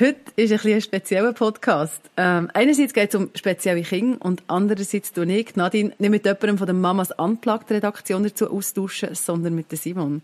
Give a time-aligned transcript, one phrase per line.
[0.00, 2.00] Heute ist ein, bisschen ein spezieller Podcast.
[2.16, 6.56] Ähm, einerseits geht es um spezielle Kinder und andererseits tue ich, Nadine, nicht mit jemandem
[6.56, 10.22] von der Mamas Unplugged Redaktion dazu austauschen, sondern mit der Simon.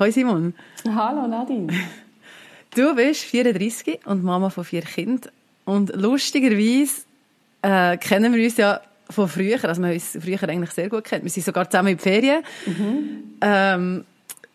[0.00, 0.54] Hallo Simon.
[0.84, 1.72] Hallo Nadine.
[2.74, 5.30] Du bist 34 und Mama von vier Kindern
[5.64, 7.02] und lustigerweise
[7.62, 11.04] äh, kennen wir uns ja von früher, also wir haben uns früher eigentlich sehr gut
[11.04, 11.22] kennt.
[11.22, 12.42] Wir sind sogar zusammen in die Ferien.
[12.66, 13.36] Mhm.
[13.40, 14.04] Ähm,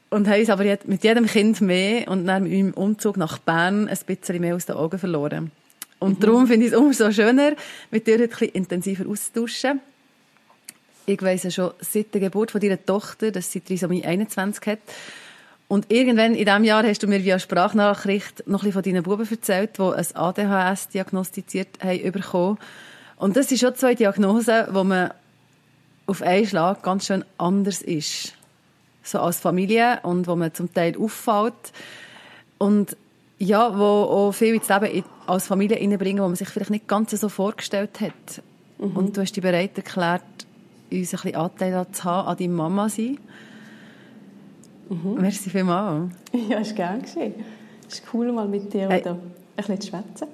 [0.09, 3.97] und haben uns aber mit jedem Kind mehr und nach meinem Umzug nach Bern ein
[4.05, 5.51] bisschen mehr aus den Augen verloren.
[5.99, 6.23] Und mhm.
[6.23, 7.53] darum finde ich es umso schöner,
[7.91, 9.81] mit dir ein bisschen intensiver auszutauschen.
[11.05, 14.79] Ich weiss ja schon seit der Geburt von deiner Tochter, dass sie Trisomie 21 hat.
[15.67, 19.03] Und irgendwann in diesem Jahr hast du mir via Sprachnachricht noch ein bisschen von deinen
[19.03, 22.57] Buben erzählt, die ein ADHS diagnostiziert haben bekommen.
[23.17, 25.11] Und das sind schon zwei Diagnosen, wo man
[26.07, 28.33] auf einen Schlag ganz schön anders ist
[29.09, 31.73] so als Familie und wo man zum Teil auffällt
[32.57, 32.95] und
[33.39, 37.11] ja, wo auch viel ins Leben als Familie reinbringen, wo man sich vielleicht nicht ganz
[37.11, 38.43] so vorgestellt hat.
[38.77, 38.97] Mhm.
[38.97, 40.21] Und du hast dich bereit erklärt,
[40.91, 43.17] uns ein bisschen Anteil zu haben an deiner Mama sein.
[44.89, 45.21] Mhm.
[45.21, 46.11] Merci vielmals.
[46.49, 47.33] Ja, ist gern geschehen.
[47.87, 49.03] Es ist cool, mal mit dir hey.
[49.05, 49.19] ein
[49.55, 50.27] bisschen zu schwätzen.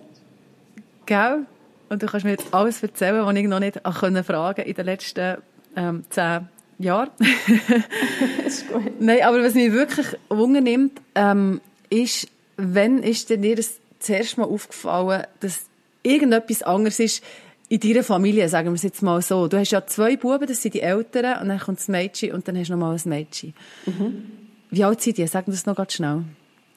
[1.05, 1.45] Gell?
[1.89, 4.85] Und du kannst mir jetzt alles erzählen, was ich noch nicht fragen konnte in den
[4.85, 5.37] letzten
[5.75, 7.09] ähm, zehn Jahr.
[8.45, 8.99] ist gut.
[8.99, 14.37] Nein, aber was mich wirklich Wunder nimmt, ähm, ist, wenn ist denn dir das zuerst
[14.37, 15.65] mal aufgefallen, dass
[16.03, 17.23] irgendetwas anderes ist
[17.67, 19.47] in deiner Familie, sagen wir es jetzt mal so.
[19.47, 22.47] Du hast ja zwei Buben, das sind die Eltern, und dann kommt das Mädchen und
[22.47, 23.53] dann hast du noch mal ein Mädchen.
[23.85, 24.31] Mhm.
[24.69, 25.25] Wie alt sind die?
[25.27, 26.23] Sag das noch ganz schnell.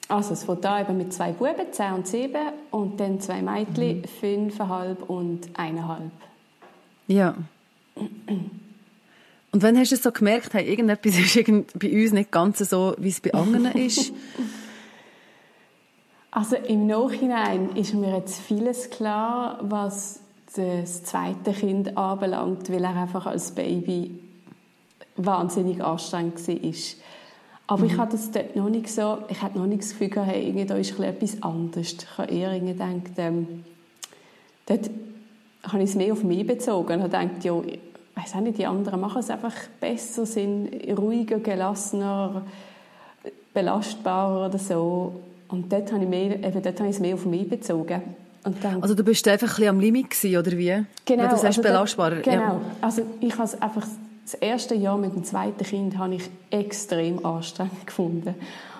[0.08, 3.98] Also es fängt da eben mit zwei Buben, zehn und sieben, und dann zwei Mädchen,
[3.98, 4.04] mhm.
[4.04, 6.10] fünfeinhalb und eineinhalb.
[7.06, 7.34] Ja.
[9.50, 11.34] Und wann hast du so gemerkt, hey, irgendetwas ist
[11.78, 14.12] bei uns nicht ganz so, wie es bei anderen ist?
[16.30, 20.20] Also im Nachhinein ist mir jetzt vieles klar, was
[20.54, 24.18] das zweite Kind anbelangt, weil er einfach als Baby
[25.16, 26.72] wahnsinnig anstrengend war.
[27.66, 27.90] Aber mhm.
[27.90, 30.76] ich hatte das dort noch nicht so, ich hatte noch nicht das Gefühl, hey, da
[30.76, 31.94] ist etwas anderes.
[31.94, 33.64] Ich habe eher gedacht, ähm,
[34.66, 34.90] dort
[35.64, 37.60] habe ich es mehr auf mich bezogen und habe gedacht, ja,
[38.20, 42.42] weiß auch nicht, die anderen machen es einfach besser, sind ruhiger, gelassener,
[43.54, 45.20] belastbarer oder so.
[45.48, 48.02] Und dort habe ich, mehr, eben dort habe ich es mehr auf mich bezogen.
[48.62, 50.84] Dann, also du bist einfach ein bisschen am Limit gewesen, oder wie?
[51.04, 51.22] Genau.
[51.22, 52.16] Wenn du sagst, also belastbarer.
[52.16, 52.40] Genau.
[52.40, 52.60] Ja.
[52.80, 53.86] Also ich habe einfach
[54.24, 58.34] das erste Jahr mit dem zweiten Kind habe ich extrem anstrengend gefunden.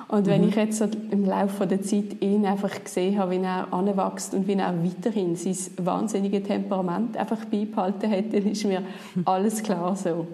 [0.08, 0.48] Und wenn mhm.
[0.48, 4.48] ich jetzt so im Laufe der Zeit ihn einfach gesehen habe, wie er anwächst und
[4.48, 8.82] wie er weiterhin sein wahnsinniges Temperament einfach beibehalten hat, dann ist mir
[9.26, 10.26] alles klar so.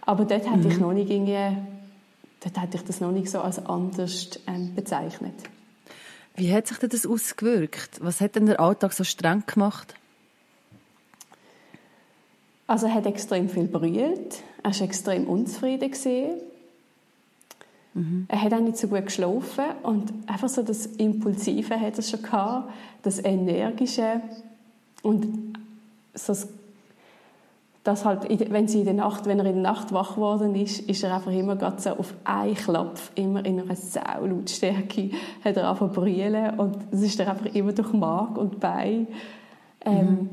[0.00, 0.70] Aber dort hätte mhm.
[0.70, 1.56] ich noch nicht irgendwie,
[2.42, 5.34] dort hätte ich das noch nicht so als anders ähm, bezeichnet.
[6.34, 8.02] Wie hat sich das ausgewirkt?
[8.02, 9.94] Was hat denn der Alltag so streng gemacht?
[12.66, 16.40] Also er hat extrem viel brüllt, er war extrem unzufrieden gesehen
[17.94, 18.26] Mhm.
[18.28, 22.22] Er hat auch nicht so gut geschlafen und einfach so das Impulsive hat er schon
[22.22, 22.70] gehabt,
[23.02, 24.20] das Energische
[25.02, 25.56] und
[26.14, 26.48] so das,
[27.82, 30.80] das halt, wenn, sie in der Nacht, wenn er in der Nacht wach geworden ist,
[30.80, 35.10] ist er einfach immer gerade so auf einen Klopf, immer in einer Saulautstärke,
[35.44, 39.08] hat er angefangen zu brüllen und es ist dann einfach immer durch Mark und Bein.
[39.84, 40.30] Ähm, mhm.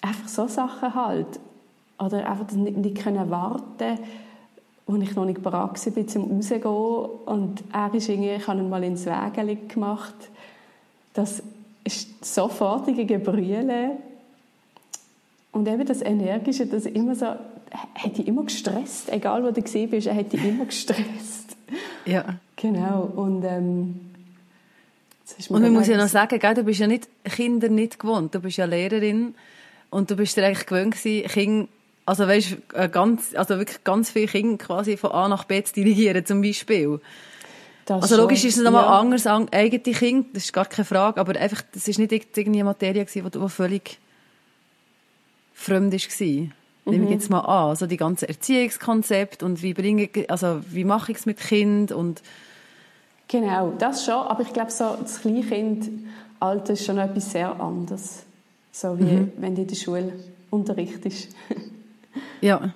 [0.00, 1.40] Einfach so Sachen halt.
[1.98, 3.98] Oder einfach nicht, nicht können warten
[4.86, 6.62] als ich noch nicht bereit war, zum rausgehen.
[6.64, 10.14] Und er ist irgendwie, ich habe ihn mal ins Wägeli gemacht.
[11.14, 11.42] Das
[11.84, 13.92] ist sofortige Gebrülle.
[15.52, 19.10] Und eben das Energische, das immer so, hat ihn immer gestresst.
[19.10, 21.44] Egal, wo du gesehen bist, er hat dich immer gestresst.
[22.04, 22.38] Ja.
[22.56, 23.10] Genau.
[23.16, 24.00] Und, ähm,
[25.48, 28.34] und man muss ja noch sagen, gell, du bist ja nicht Kinder nicht gewohnt.
[28.34, 29.34] Du bist ja Lehrerin
[29.88, 31.68] und du bist dir eigentlich gewöhnt gewesen, Kinder
[32.06, 35.72] also weißt, äh, ganz, also wirklich ganz viele Kinder quasi von A nach B zu
[35.74, 37.00] dirigieren zum Beispiel.
[37.86, 39.00] Das also logisch schon, ist es nochmal ja.
[39.00, 42.64] anders, eigene Kinder, das ist gar keine Frage, aber einfach, das ist nicht irgendwie eine
[42.64, 43.98] Materie gewesen, die völlig
[45.54, 46.26] fremd war.
[46.26, 46.52] Mhm.
[46.86, 50.84] Nehme ich jetzt mal an, also die ganze Erziehungskonzept und wie bringe ich, also wie
[50.84, 52.22] mache ich es mit Kind und
[53.28, 58.24] Genau, das schon, aber ich glaube so, das Kleinkindalter ist schon etwas sehr anderes.
[58.70, 59.32] So wie mhm.
[59.38, 60.12] wenn du in der Schule
[60.50, 61.34] unterrichtest.
[62.40, 62.72] ja.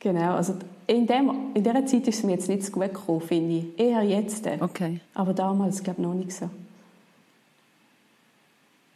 [0.00, 0.54] Genau, also
[0.86, 3.80] in, dem, in dieser Zeit ist es mir jetzt nicht so gut gekommen, finde ich.
[3.80, 4.46] Eher jetzt.
[4.60, 5.00] Okay.
[5.14, 6.48] Aber damals, glaube ich, noch nicht so.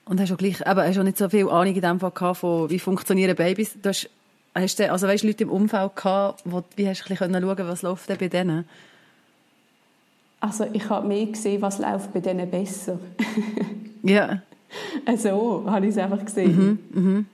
[0.04, 2.38] Und hast du gleich, eben, hast du nicht so viel Ahnung in dem Fall gehabt
[2.38, 3.76] von, wie funktionieren Babys?
[3.80, 4.10] Du hast,
[4.54, 7.68] hast du, also weißt, Leute im Umfeld gehabt, wo, wie hast du ein bisschen schauen
[7.68, 8.64] was läuft denn bei denen?
[10.40, 12.98] Also ich habe mehr gesehen, was läuft bei denen besser.
[14.02, 14.42] ja.
[15.16, 16.78] So habe ich es einfach gesehen.
[16.92, 17.26] Mhm, mhm.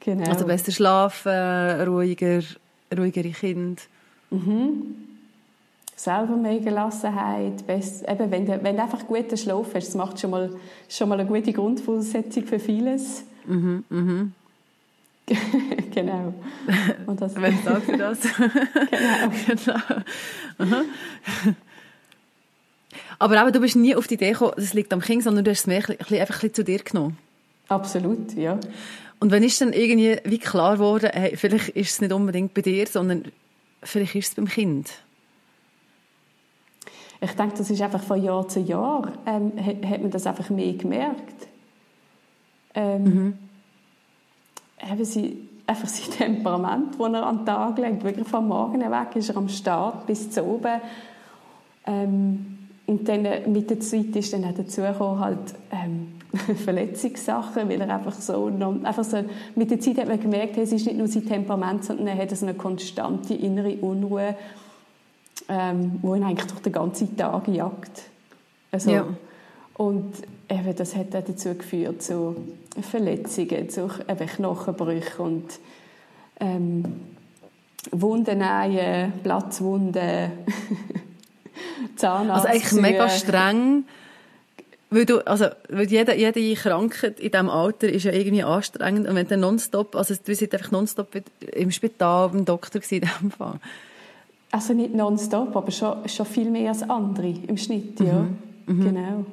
[0.00, 0.30] Genau.
[0.30, 1.30] Also besser schlafen,
[1.86, 2.40] ruhiger,
[2.96, 3.80] ruhigere Kinder.
[4.30, 4.96] Mhm.
[5.94, 7.66] Selber mehr Gelassenheit.
[7.66, 10.50] Best, eben, wenn, du, wenn du einfach guten Schlaf hast, das macht schon mal,
[10.88, 13.24] schon mal eine gute Grundvoraussetzung für vieles.
[13.44, 14.32] Mhm, mhm.
[15.94, 16.32] genau.
[17.06, 18.18] Und das, Wenn sagst du das?
[18.22, 19.76] genau.
[20.58, 20.84] genau.
[23.18, 25.50] Aber auch, du bist nie auf die Idee gekommen, das liegt am Kind, sondern du
[25.50, 27.18] hast es mehr einfach ein bisschen zu dir genommen.
[27.68, 28.58] Absolut, ja.
[29.20, 32.62] Und wenn ist dann irgendwie wie klar geworden, hey, vielleicht ist es nicht unbedingt bei
[32.62, 33.24] dir, sondern
[33.82, 34.90] vielleicht ist es beim Kind?
[37.20, 40.72] Ich denke, das ist einfach von Jahr zu Jahr, ähm, hat man das einfach mehr
[40.72, 41.48] gemerkt.
[42.74, 43.38] Ähm, mhm.
[44.90, 49.16] Eben sie, einfach sein Temperament, das er an den Tag legt, wirklich vom Morgen weg
[49.16, 50.80] ist er am Start bis zu oben.
[51.86, 56.19] Ähm, und dann äh, mit der Zeit ist dann auch dazu gekommen, halt, ähm,
[56.64, 58.46] Verletzungssachen, weil er einfach so,
[58.84, 59.24] einfach so,
[59.56, 62.30] mit der Zeit hat man gemerkt, es ist nicht nur sein Temperament, sondern er hat
[62.36, 64.36] so eine konstante innere Unruhe,
[65.48, 68.02] ähm, wo ihn eigentlich durch den ganzen Tag jagt.
[68.70, 69.06] Also, ja.
[69.74, 70.12] Und
[70.48, 72.36] eben, das hat auch dazu geführt zu
[72.80, 75.58] Verletzungen, zu eben Knochenbrüchen und
[76.38, 76.84] ähm,
[77.90, 80.32] Wunden nähen, Platzwunden.
[81.96, 82.46] Zahnarzt.
[82.46, 83.84] Also eigentlich mega streng.
[84.90, 89.08] Weil du, also, weil jede, jede Krankheit in diesem Alter ist ja irgendwie anstrengend.
[89.08, 91.08] Und wenn du nonstop, also du bist einfach nonstop
[91.52, 93.60] im Spital beim Doktor in diesem Fall.
[94.50, 98.26] Also nicht nonstop, aber schon, schon viel mehr als andere im Schnitt, ja.
[98.66, 98.76] Mhm.
[98.76, 98.84] Mhm.
[98.84, 99.26] Genau.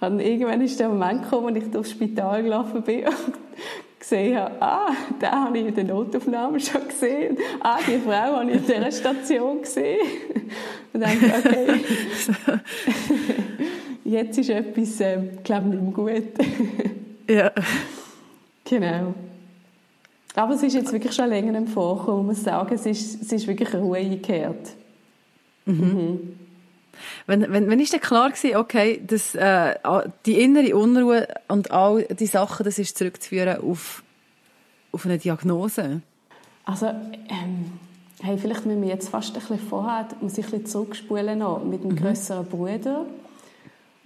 [0.00, 3.14] Und irgendwann ist der Moment gekommen, als ich durchs Spital gelaufen bin und
[3.98, 7.36] gesehen habe, ah, den habe ich in der Notaufnahme schon gesehen.
[7.60, 9.98] Ah, die Frau habe ich in dieser Station gesehen.
[10.92, 11.80] Und dann okay,
[14.08, 16.46] jetzt ist etwas, äh, glaube ich, nicht mehr gut.
[17.28, 17.52] ja.
[18.64, 19.14] Genau.
[20.34, 23.46] Aber es ist jetzt wirklich schon länger im Vorkommen, muss sagen, es ist, es ist
[23.46, 24.68] wirklich Ruhe eingekehrt.
[25.64, 25.74] Mhm.
[25.74, 26.38] Mhm.
[27.26, 29.74] Wenn, wenn, wenn ist denn klar gewesen, okay, dass, äh,
[30.26, 34.02] die innere Unruhe und all die Sachen, das ist zurückzuführen auf,
[34.92, 36.02] auf eine Diagnose?
[36.64, 37.72] Also, ähm,
[38.20, 41.64] hey, vielleicht müssen wir jetzt fast ein bisschen vorher, muss ich ein bisschen zurückspulen noch,
[41.64, 41.96] mit dem mhm.
[41.96, 43.06] grösseren Bruder,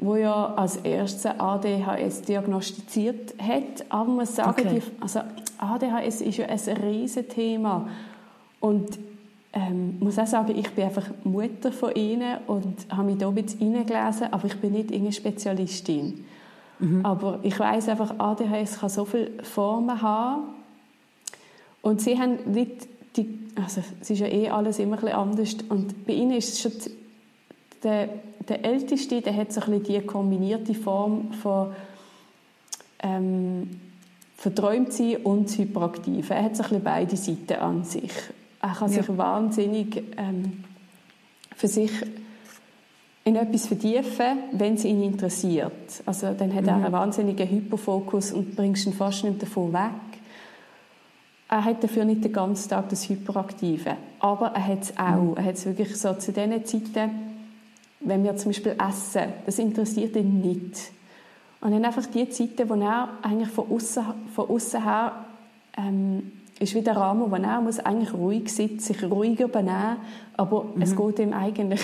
[0.02, 3.84] wo ja als erstes ADHS diagnostiziert hat.
[3.88, 4.80] Aber man muss sagen, okay.
[4.80, 5.20] die, also
[5.58, 7.88] ADHS ist ja ein riesiges Thema.
[8.60, 8.98] Und
[9.52, 13.34] ähm, muss auch sagen, ich bin einfach Mutter von ihnen und habe mich da ein
[13.34, 16.24] bisschen reingelesen, aber ich bin nicht eine Spezialistin.
[16.78, 17.04] Mhm.
[17.04, 20.44] Aber ich weiß einfach, ADHS kann so viele Formen haben
[21.82, 25.56] und sie haben nicht die, also es ist ja eh alles immer ein bisschen anders
[25.68, 26.72] und bei ihnen ist es schon
[27.82, 28.08] der,
[28.48, 31.72] der Älteste, der hat so ein bisschen die kombinierte Form von
[33.02, 33.80] ähm,
[34.36, 36.34] verträumt sein und das Hyperaktive.
[36.34, 38.12] Er hat so ein bisschen beide Seiten an sich.
[38.60, 39.02] Er kann ja.
[39.02, 40.64] sich wahnsinnig ähm,
[41.56, 41.90] für sich
[43.24, 46.02] in etwas vertiefen, wenn es ihn interessiert.
[46.06, 46.68] Also dann hat mhm.
[46.68, 49.90] er einen wahnsinnigen Hyperfokus und bringst ihn fast nicht davon weg.
[51.48, 55.22] Er hat dafür nicht den ganzen Tag das Hyperaktive, aber er hat es auch.
[55.22, 55.36] Mhm.
[55.36, 57.10] Er hat es wirklich so zu diesen Zeiten,
[58.04, 60.92] wenn wir zum Beispiel essen, das interessiert ihn nicht.
[61.60, 64.04] Und dann einfach die Zeiten, wo er eigentlich von außen,
[64.34, 65.24] von außen her
[65.76, 69.96] ähm, ist wie der Rahmen, wo er muss eigentlich ruhig sitzen, sich ruhiger benehmen,
[70.36, 70.82] aber mhm.
[70.82, 71.80] es geht ihm eigentlich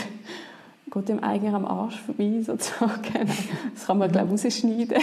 [0.91, 3.29] geht ihm eigentlich am Arsch vorbei, sozusagen.
[3.75, 4.97] Das kann man, glaube ich, rausschneiden.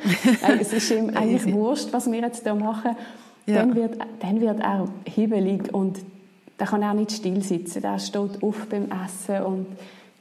[0.60, 2.96] es ist ihm eigentlich wurscht, was wir jetzt hier machen.
[3.46, 3.56] Ja.
[3.56, 5.98] Dann, wird, dann wird er hibbelig und
[6.58, 7.82] da kann er nicht still sitzen.
[7.82, 9.66] Er steht auf beim Essen und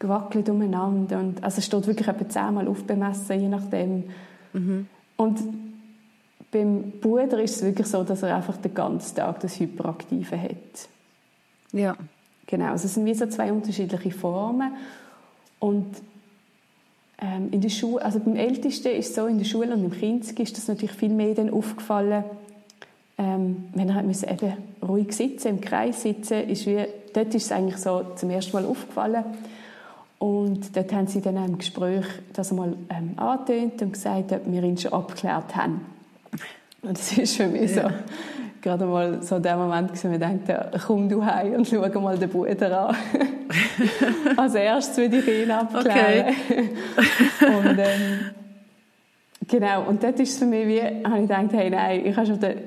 [0.01, 1.20] gewackelt umeinander.
[1.20, 4.03] Und, also steht wirklich etwa zehnmal auf beim Essen, je nachdem.
[4.51, 4.88] Mhm.
[5.15, 5.39] Und
[6.51, 10.89] beim Bruder ist es wirklich so, dass er einfach den ganzen Tag das Hyperaktive hat.
[11.72, 11.96] Ja.
[12.48, 14.74] Genau, also es sind wie so zwei unterschiedliche Formen.
[15.60, 15.86] Und
[17.20, 19.91] ähm, in der Schule, also beim Ältesten ist es so, in der Schule und im
[19.91, 22.24] Kinski ist das natürlich viel mehr dann aufgefallen,
[23.17, 27.51] ähm, wenn er müssen eben ruhig sitzen, im Kreis sitzen, ist wie, dort ist es
[27.51, 29.24] eigentlich so zum ersten Mal aufgefallen.
[30.22, 34.62] Und dort haben sie dann im Gespräch das einmal ähm, angetönt und gesagt, ob wir
[34.62, 35.82] ihn schon abgeklärt haben.
[36.84, 37.82] Und das ist für mich so
[38.62, 42.30] gerade mal so der Moment, wo ich dachte, komm du heim und schau mal den
[42.30, 42.96] Bruder an.
[44.38, 46.36] Als erstes würde ich ihn abklären.
[46.50, 46.70] Okay.
[47.48, 48.32] und ähm,
[49.48, 52.28] genau, und dort ist es für mich wie, habe ich gedacht, hey, nein, ich habe
[52.28, 52.58] schon den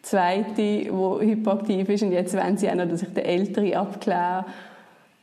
[0.00, 4.46] Zweiten, der hyperaktiv ist und jetzt wollen sie auch noch, dass ich den Älteren abkläre.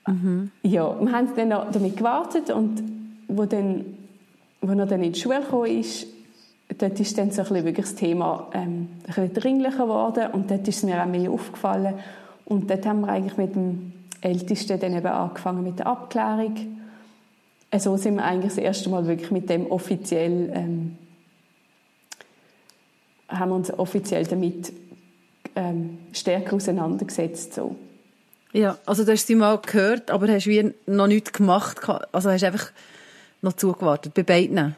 [0.07, 0.51] Mhm.
[0.63, 2.83] Ja, wir haben dann noch damit gewartet und
[3.27, 3.85] wo, dann,
[4.62, 6.07] wo er dann in die Schule gekommen ist,
[6.77, 10.77] dort ist dann so ein wirklich das Thema ähm, ein dringlicher geworden und dort ist
[10.77, 11.95] es mir auch mehr aufgefallen
[12.45, 16.55] und dort haben wir eigentlich mit dem Ältesten dann eben angefangen mit der Abklärung.
[17.71, 20.97] So also sind wir eigentlich das erste Mal wirklich mit dem offiziell ähm,
[23.27, 24.71] haben wir uns offiziell damit
[25.55, 27.75] ähm, stärker auseinandergesetzt so.
[28.55, 31.77] Ja, also du hast sie mal gehört, aber hast wie noch nichts gemacht,
[32.12, 32.71] also hast einfach
[33.41, 34.75] noch zugewartet bei beiden.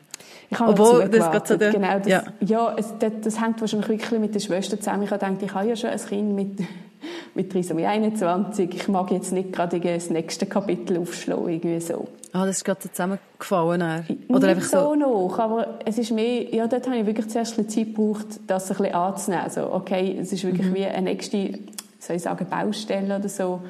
[0.50, 3.90] Ich habe Obwohl, das geht so genau, das, ja, ja es, das, das, hängt wahrscheinlich
[3.90, 5.04] wirklich mit der Schwester zusammen.
[5.04, 6.60] Ich habe gedacht, ich habe ja schon ein Kind mit,
[7.36, 8.74] mit Trisomie 21.
[8.74, 12.08] Ich mag jetzt nicht gerade das nächste Kapitel aufschlagen, irgendwie so.
[12.34, 14.06] Ah, das ist gerade so zusammengefallen?
[14.30, 17.28] Oder nicht einfach so, so noch, aber es ist mehr, ja, dort habe ich wirklich
[17.28, 19.44] zuerst ein Zeit gebraucht, das ein bisschen anzunehmen.
[19.44, 20.76] Also, okay, es ist wirklich mhm.
[20.76, 21.60] wie eine nächste,
[22.00, 23.62] soll ich sagen, Baustelle oder so,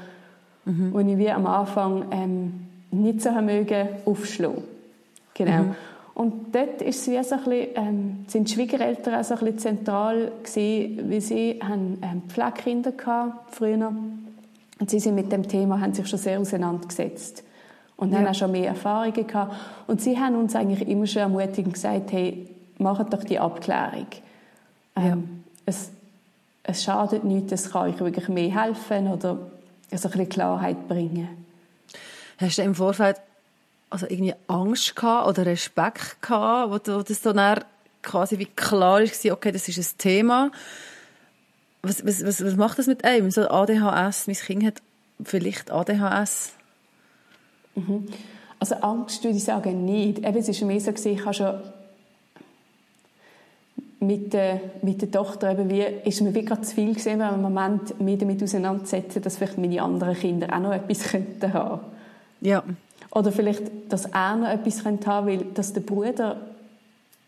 [0.66, 0.94] mhm.
[0.94, 4.64] wo ich wie am Anfang ähm, nicht so mögen aufschlagen.
[5.34, 5.64] Genau.
[5.64, 5.76] Mhm.
[6.18, 9.60] Und dort ist wie so ein bisschen, ähm, sind die Schwiegereltern auch so ein bisschen
[9.60, 13.94] zentral gewesen, weil sie haben ähm, Pflegekinder gehabt, früher.
[14.80, 17.44] Und sie sind mit dem Thema, haben sich schon sehr auseinandergesetzt.
[17.98, 18.18] Und ja.
[18.18, 19.56] haben auch schon mehr Erfahrungen gehabt.
[19.86, 22.48] Und sie haben uns eigentlich immer schon ermutigend gesagt, hey,
[22.80, 24.08] macht doch die Abklärung.
[24.96, 25.18] Ähm, ja.
[25.68, 25.92] es,
[26.68, 31.30] es schadet nichts, es kann euch wirklich mehr helfen oder so ein bisschen Klarheit bringen.
[32.38, 33.18] Hast du im Vorfeld
[33.90, 37.64] also irgendwie Angst gehabt oder Respekt gehabt, wo, wo das so dann
[38.04, 40.52] quasi wie klar ist, okay, das ist ein Thema.
[41.82, 43.32] Was, was, was, was macht das mit einem?
[43.32, 44.82] So ADHS, mein Kind hat
[45.24, 46.52] vielleicht ADHS.
[47.76, 48.08] Mhm.
[48.60, 50.20] Also Angst würde ich sagen nicht.
[50.20, 51.62] Eben, es war mehr so, ich habe schon
[54.00, 57.42] mit der, mit der Tochter eben wie, ist mir wirklich zu viel gesehen, weil im
[57.42, 61.82] Moment mich damit auseinandersetzen, dass vielleicht meine anderen Kinder auch noch etwas könnten haben.
[62.42, 62.64] Ja.
[63.12, 66.38] Oder vielleicht, dass er noch etwas haben könnte, weil dass der Bruder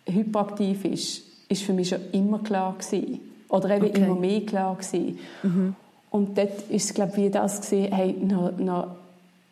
[0.06, 3.20] hyperaktiv ist, ist für mich schon immer klar gewesen.
[3.50, 4.02] Oder eben okay.
[4.02, 5.18] immer mehr klar gewesen.
[5.42, 5.76] Mhm.
[6.12, 8.96] Und dort ist es, glaube ich, wie das gewesen, hey, noch, noch,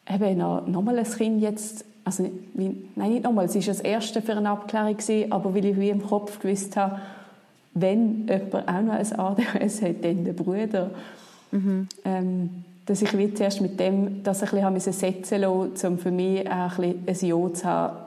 [0.09, 2.23] eben noch, noch mal ein Kind jetzt, also
[2.53, 5.77] wie, nein, nicht nochmal, es war das erste für eine Abklärung gewesen, aber weil ich
[5.77, 7.01] wie im Kopf gewusst habe,
[7.73, 10.91] wenn jemand auch noch ein ADHS hat, dann der Bruder.
[11.51, 11.89] Mhm.
[12.05, 12.49] Ähm,
[12.85, 16.79] dass ich wie zuerst mit dem das ein bisschen setzen lassen, um für mich auch
[16.79, 17.97] ein, ein Ja zu haben,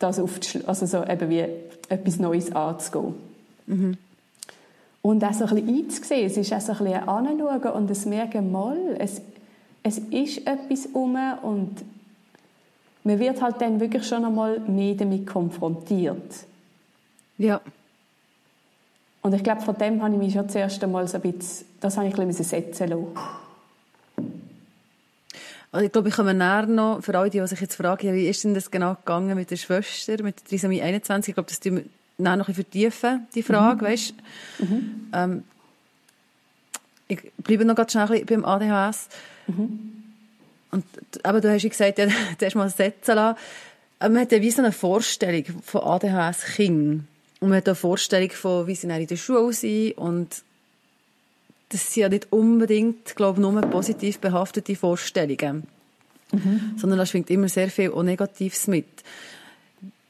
[0.00, 0.18] das
[0.66, 1.44] also so eben wie
[1.88, 3.14] etwas Neues anzugehen.
[3.68, 3.96] Mhm.
[5.02, 8.06] Und auch so ein bisschen einzusehen, es ist auch so ein bisschen anschauen und das
[8.06, 9.22] merken, mal, es,
[9.84, 11.76] es ist etwas um und
[13.04, 16.46] man wird halt dann wirklich schon einmal mehr damit konfrontiert.
[17.38, 17.60] Ja.
[19.22, 21.96] Und ich glaube, von dem habe ich mich schon zuerst einmal so ein bisschen, das
[21.96, 23.06] habe ich ein bisschen setzen lassen.
[25.72, 28.42] Also ich glaube, ich komme näher noch, für alle, die, sich jetzt fragen, wie ist
[28.42, 31.76] denn das genau gegangen mit der Schwester, mit der Trisomie 21, ich glaube, das tun
[31.76, 31.84] wir
[32.18, 33.88] noch ein bisschen vertiefen, die Frage, mhm.
[33.88, 34.14] weißt
[34.58, 35.08] mhm.
[35.12, 35.44] Ähm,
[37.08, 39.08] ich bleibe noch ganz schnell beim ADHS.
[39.46, 39.99] Mhm.
[40.70, 40.84] Und,
[41.22, 42.06] aber du hast ja gesagt, ja,
[42.38, 43.38] du hast mal setzen lassen.
[43.98, 47.06] Aber man hat ja wie so eine Vorstellung von ADHS-Kindern.
[47.40, 50.42] Und man hat eine Vorstellung von, wie sie in der Schule sind und
[51.70, 55.64] das sind ja nicht unbedingt, glaube ich, nur positiv behaftete Vorstellungen.
[56.32, 56.74] Mhm.
[56.76, 58.86] Sondern da schwingt immer sehr viel auch Negatives mit.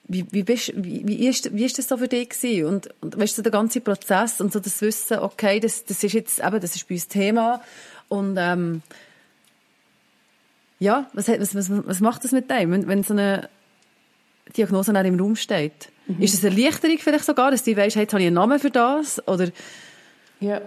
[0.09, 2.67] Wie, wie, bist, wie, wie, ist, wie ist das so für dich gewesen?
[2.67, 6.14] Und, und weißt du, der ganze Prozess und so das Wissen, okay, das, das ist
[6.14, 7.62] jetzt eben, das ist bei uns Thema
[8.09, 8.83] und ähm,
[10.80, 13.49] ja, was, was, was, was macht das mit dem, wenn, wenn so eine
[14.56, 15.90] Diagnose im Raum steht?
[16.06, 16.22] Mhm.
[16.22, 18.58] Ist es eine Erleichterung vielleicht sogar, dass du weißt, hey, jetzt habe ich einen Namen
[18.58, 19.26] für das?
[19.28, 19.49] Oder?
[20.40, 20.60] Ja,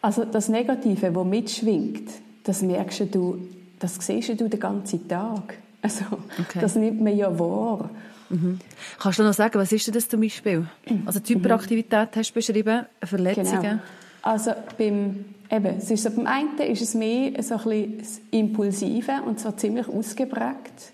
[0.00, 2.10] also das Negative, das mitschwingt,
[2.42, 3.48] das merkst du,
[3.78, 5.58] das siehst du den ganzen Tag.
[5.82, 6.04] Also,
[6.38, 6.58] okay.
[6.60, 7.90] das nimmt man ja wahr.
[8.30, 8.60] Mhm.
[8.98, 10.66] Kannst du noch sagen, was ist denn das zum Beispiel?
[11.04, 12.18] Also die Hyperaktivität mhm.
[12.18, 13.60] hast du beschrieben, Verletzungen?
[13.60, 13.78] Genau.
[14.22, 18.20] Also beim, eben, es ist so, beim einen ist es mehr so ein bisschen das
[18.30, 20.92] Impulsive und zwar ziemlich ausgeprägt.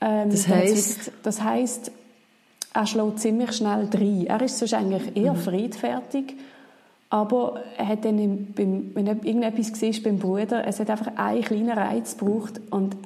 [0.00, 1.12] Ähm, das heisst?
[1.22, 1.90] Das heisst,
[2.74, 4.26] er schlägt ziemlich schnell rein.
[4.26, 5.38] Er ist sonst eigentlich eher mhm.
[5.38, 6.34] friedfertig
[7.10, 11.70] aber er hat dann, beim, wenn irgendetwas war beim Bruder, es hat einfach einen kleinen
[11.70, 12.96] Reiz gebraucht und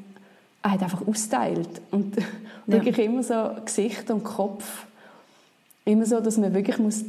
[0.62, 2.22] er hat einfach austeilt und ja.
[2.66, 4.86] wirklich immer so Gesicht und Kopf
[5.84, 7.04] immer so, dass man wirklich muss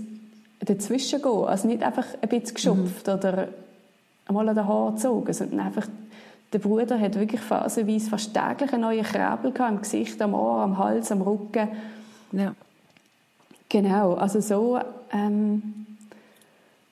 [0.66, 1.46] dazwischen gehen.
[1.46, 3.14] Also nicht einfach ein bisschen geschupft mhm.
[3.14, 3.48] oder
[4.26, 5.88] einmal an den Haaren gezogen, sondern einfach
[6.54, 10.78] der Bruder hat wirklich phasenweise fast täglich einen neuen Krebel im Gesicht, am Ohr, am
[10.78, 11.68] Hals, am Rücken.
[12.32, 12.54] Ja.
[13.70, 14.80] Genau, also so,
[15.12, 15.88] ähm,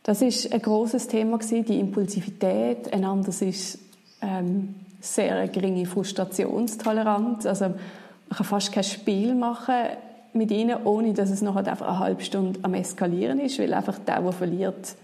[0.02, 2.92] das ist ein großes Thema gewesen, die Impulsivität.
[2.92, 3.78] Ein anderes ist
[4.24, 7.46] ähm, sehr geringe Frustrationstoleranz.
[7.46, 7.78] Also man
[8.36, 9.76] kann fast kein Spiel machen
[10.34, 14.00] mit ihnen, ohne dass es nachher einfach eine halbe Stunde am Eskalieren ist, weil einfach
[14.00, 14.96] der, der verliert,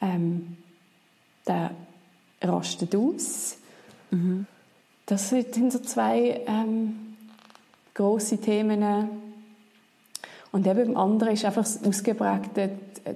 [0.00, 0.56] ähm,
[1.46, 1.70] der
[2.42, 3.56] rastet aus.
[4.10, 4.46] Mhm.
[5.06, 7.16] Das sind so zwei ähm,
[7.94, 8.82] große Themen.
[10.50, 12.70] Und eben beim anderen ist einfach ausgeprägte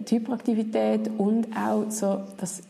[0.08, 2.62] die Hyperaktivität und auch so das,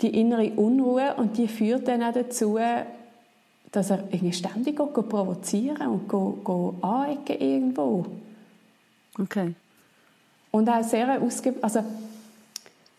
[0.00, 2.58] die innere Unruhe und die führt dann auch dazu,
[3.72, 8.06] dass er irgendwie ständig geht, provozieren und geht, geht anecken irgendwo.
[9.18, 9.54] Okay.
[10.50, 11.84] Und auch sehr ausgeprägt, also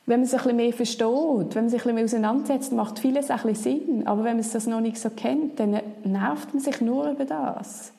[0.09, 2.97] wenn man sich ein bisschen mehr versteht, wenn man sich ein bisschen mehr auseinandersetzt, macht
[2.97, 4.07] vieles ein bisschen Sinn.
[4.07, 7.91] Aber wenn man das noch nicht so kennt, dann nervt man sich nur über das.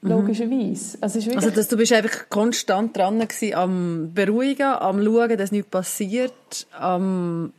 [0.00, 0.10] Mhm.
[0.10, 0.96] Logischerweise.
[1.02, 5.70] Also, also dass du bist einfach konstant dran gewesen, am Beruhigen, am Schauen, dass nichts
[5.70, 7.52] passiert, am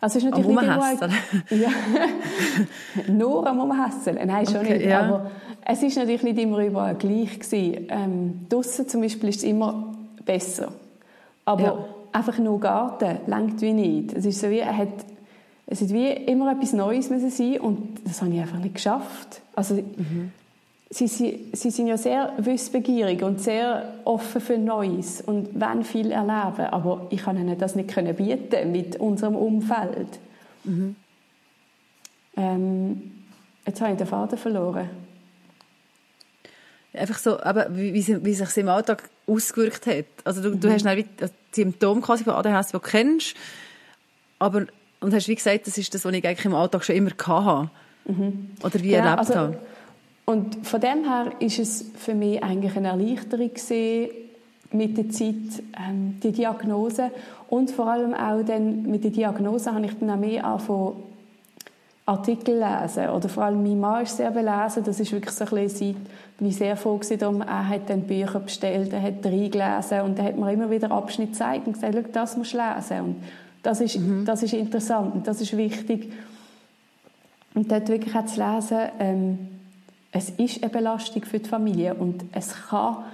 [0.00, 1.08] also es ist natürlich am nicht immer,
[1.50, 1.70] ja,
[3.12, 4.18] nur am Umhässeln.
[4.26, 4.86] Nein, schon okay, nicht.
[4.86, 5.00] Ja.
[5.00, 5.30] Aber
[5.64, 7.86] es ist natürlich nicht immer überall gleich gewesen.
[7.88, 10.72] Ähm, draussen zum Beispiel ist es immer besser.
[11.44, 14.12] Aber ja einfach nur Garten langt wie nicht.
[14.12, 14.88] Es ist so wie, er hat,
[15.66, 19.42] es hat wie immer etwas Neues müssen sein und das habe ich einfach nicht geschafft.
[19.54, 20.32] Also, mhm.
[20.90, 26.10] Sie, sie, sie sind ja sehr wissbegierig und sehr offen für Neues und wollen viel
[26.10, 30.18] erleben, aber ich kann ihnen das nicht können bieten mit unserem Umfeld.
[30.64, 30.96] Mhm.
[32.36, 33.12] Ähm,
[33.66, 34.88] jetzt habe ich den Faden verloren.
[36.94, 40.06] Einfach so, aber wie, wie, wie sich im Alltag ausgewirkt hat.
[40.24, 40.60] Also du, mhm.
[40.60, 41.06] du hast dann wie
[41.52, 43.36] Symptome quasi von ADHS, die du kennst,
[44.38, 44.66] aber
[45.00, 47.70] und hast wie gesagt, das ist das, was ich eigentlich im Alltag schon immer hatte.
[48.06, 48.50] Mhm.
[48.62, 49.58] Oder wie ja, erlebt also, habe.
[50.28, 54.10] Und von dem her ist es für mich eigentlich eine Erleichterung gewesen,
[54.72, 57.10] mit der Zeit ähm, die Diagnose
[57.48, 61.02] und vor allem auch dann mit der Diagnose habe ich dann auch mehr angefangen
[62.04, 63.08] Artikel lesen.
[63.08, 64.84] Oder vor allem mein Mann ist sehr belesen.
[64.84, 65.96] Das ist wirklich so ein bisschen,
[66.36, 70.26] bin ich sehr froh gewesen, er hat dann Bücher bestellt, er hat reingelesen und er
[70.26, 73.00] hat mir immer wieder Abschnitt gezeigt und gesagt, Schau, das musst du lesen.
[73.00, 73.16] Und
[73.62, 74.26] das ist, mhm.
[74.26, 76.12] das ist interessant und das ist wichtig.
[77.54, 79.38] Und dort wirklich auch zu lesen, ähm,
[80.18, 83.04] es ist eine Belastung für die Familie und es kann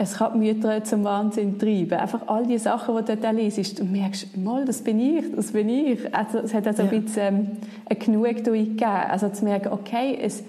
[0.00, 1.94] es kann die Mütter zum Wahnsinn treiben.
[1.98, 5.50] Einfach all die Sachen, die du dort liest, du merkst, mal, das bin ich, das
[5.50, 6.14] bin ich.
[6.14, 6.88] Also, es hat also ja.
[6.88, 7.46] ein bisschen ähm,
[7.84, 8.84] eine Genugtuung gegeben.
[8.84, 10.44] Also zu merken, okay, es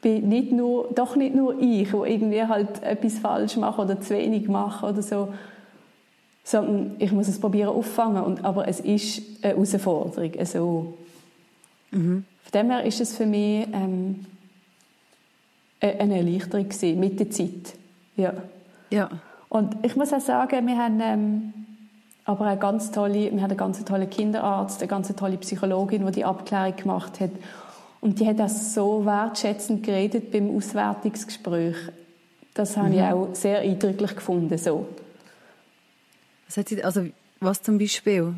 [0.00, 4.14] bin nicht nur, doch nicht nur ich, wo irgendwie halt etwas falsch mache oder zu
[4.14, 5.34] wenig mache oder so,
[6.42, 8.22] sondern ich muss es probieren auffangen.
[8.24, 10.32] Und, aber es ist eine Herausforderung.
[10.38, 10.94] Also,
[11.90, 12.24] mhm.
[12.42, 14.24] Von dem her ist es für mich ähm,
[15.84, 17.74] eine Erleichterung gewesen, mit der Zeit.
[18.16, 18.34] Ja.
[18.90, 19.10] Ja.
[19.48, 21.52] Und ich muss auch sagen, wir haben ähm,
[22.24, 26.12] aber eine ganz tolle, wir haben einen ganz tollen Kinderarzt, eine ganz tolle Psychologin, die
[26.12, 27.30] die Abklärung gemacht hat.
[28.00, 31.76] Und die hat auch so wertschätzend geredet beim Auswertungsgespräch.
[32.54, 32.94] Das habe mhm.
[32.94, 34.56] ich auch sehr eindrücklich gefunden.
[34.58, 34.86] So.
[36.46, 37.06] Was, hat sie, also,
[37.40, 38.34] was zum Beispiel?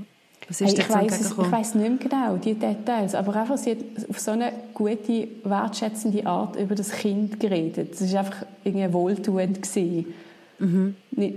[0.48, 3.78] Was ist hey, ich weiß nicht mehr genau die Details, aber einfach sie hat
[4.08, 7.94] auf so eine gute, wertschätzende Art über das Kind geredet.
[8.00, 10.14] Es war einfach irgendwie wohltuend gewesen.
[10.58, 10.94] Mhm.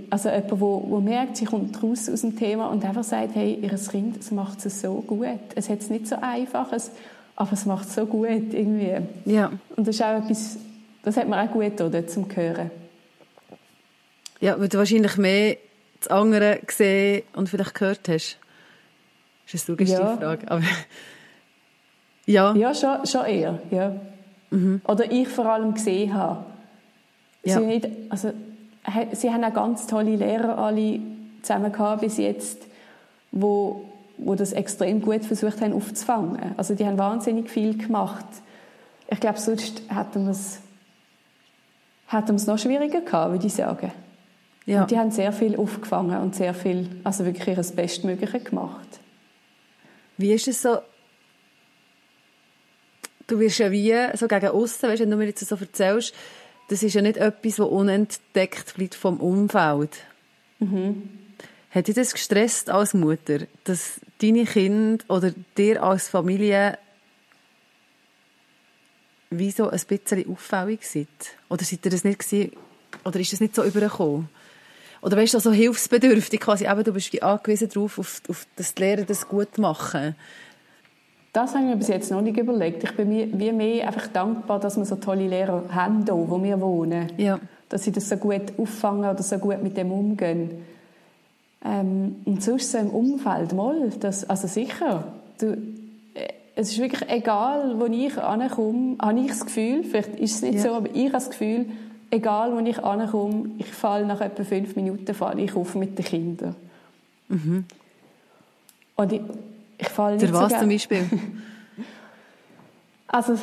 [0.09, 3.69] Also jemand, der, merkt, sie kommt raus aus dem Thema und einfach sagt, hey, ihr
[3.69, 5.27] Kind es macht es so gut.
[5.55, 6.71] Es hat es nicht so einfach,
[7.35, 8.97] aber es macht es so gut irgendwie.
[9.25, 9.51] Ja.
[9.75, 10.57] Und das ist auch etwas,
[11.03, 12.69] das hat mir auch gut getan, zum Hören.
[14.39, 15.57] Ja, weil du wahrscheinlich mehr
[15.99, 18.38] das andere gesehen und vielleicht gehört hast.
[19.51, 20.17] Das ist eine suggestive ja.
[20.17, 20.51] Frage.
[20.51, 20.63] Aber
[22.25, 22.55] ja.
[22.55, 23.59] Ja, schon, schon eher.
[23.71, 23.95] Ja.
[24.51, 24.81] Mhm.
[24.87, 26.45] Oder ich vor allem gesehen habe.
[27.43, 27.59] Ja.
[27.59, 28.31] Sie, nicht, also,
[29.13, 30.99] sie haben auch ganz tolle Lehrer alle
[31.41, 32.61] zusammen gehabt bis jetzt,
[33.31, 33.85] wo,
[34.17, 36.53] wo das extrem gut versucht haben aufzufangen.
[36.57, 38.25] Also die haben wahnsinnig viel gemacht.
[39.07, 40.59] Ich glaube, sonst hätten wir es
[42.09, 43.91] hätten es noch schwieriger gehabt, würde ich sagen.
[44.65, 44.81] Ja.
[44.81, 48.99] Und die haben sehr viel aufgefangen und sehr viel, also wirklich ihr Bestmögliche gemacht.
[50.19, 50.79] Wie ist es so,
[53.25, 56.13] du wirst ja wie so gegen außen, weißt, wenn du mir jetzt so erzählst,
[56.67, 59.91] das ist ja nicht etwas, das unentdeckt bleibt vom Umfeld.
[60.59, 61.09] Mhm.
[61.71, 66.77] Hat dich das gestresst als Mutter, dass deine Kinder oder dir als Familie
[69.29, 71.07] wie so ein bisschen auffällig seid?
[71.47, 72.51] Oder seid ihr das nicht gewesen,
[73.05, 74.27] oder ist das nicht so übergekommen?
[75.01, 78.75] Oder weißt du, so hilfsbedürftig quasi, eben, du bist wie angewiesen darauf, auf, auf das
[78.75, 80.15] Lehren das gut machen.
[81.31, 82.83] Das habe ich mir bis jetzt noch nicht überlegt.
[82.83, 86.41] Ich bin mir, wie mehr einfach dankbar, dass wir so tolle Lehrer haben, hier, wo
[86.41, 87.11] wir wohnen.
[87.17, 87.39] Ja.
[87.69, 90.65] Dass sie das so gut auffangen oder so gut mit dem umgehen.
[91.63, 95.03] Ähm, und sonst so im Umfeld, mal, das, also sicher,
[95.39, 95.53] du,
[96.13, 100.41] äh, es ist wirklich egal, wo ich ankomme, habe ich das Gefühl, vielleicht ist es
[100.41, 100.61] nicht ja.
[100.61, 101.65] so, aber ich habe das Gefühl,
[102.11, 106.05] egal wo ich ankomme, ich falle nach etwa fünf Minuten falle ich auf mit den
[106.05, 106.55] Kindern.
[107.27, 107.65] Mhm.
[108.95, 109.21] Und ich,
[109.77, 111.05] ich falle nicht was so zum Beispiel?
[113.07, 113.35] also,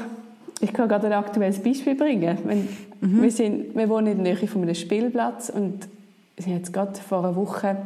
[0.61, 2.39] ich kann gerade ein aktuelles Beispiel bringen.
[2.45, 2.69] Wenn,
[3.01, 3.23] mhm.
[3.23, 5.89] wir, sind, wir wohnen in der Nähe von einem Spielplatz und
[6.39, 7.77] sind jetzt gerade vor einer Woche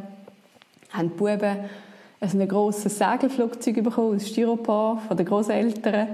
[0.91, 1.57] haben die Buben
[2.19, 6.07] ein grosses Segelflugzeug bekommen aus Styropor von den Großeltern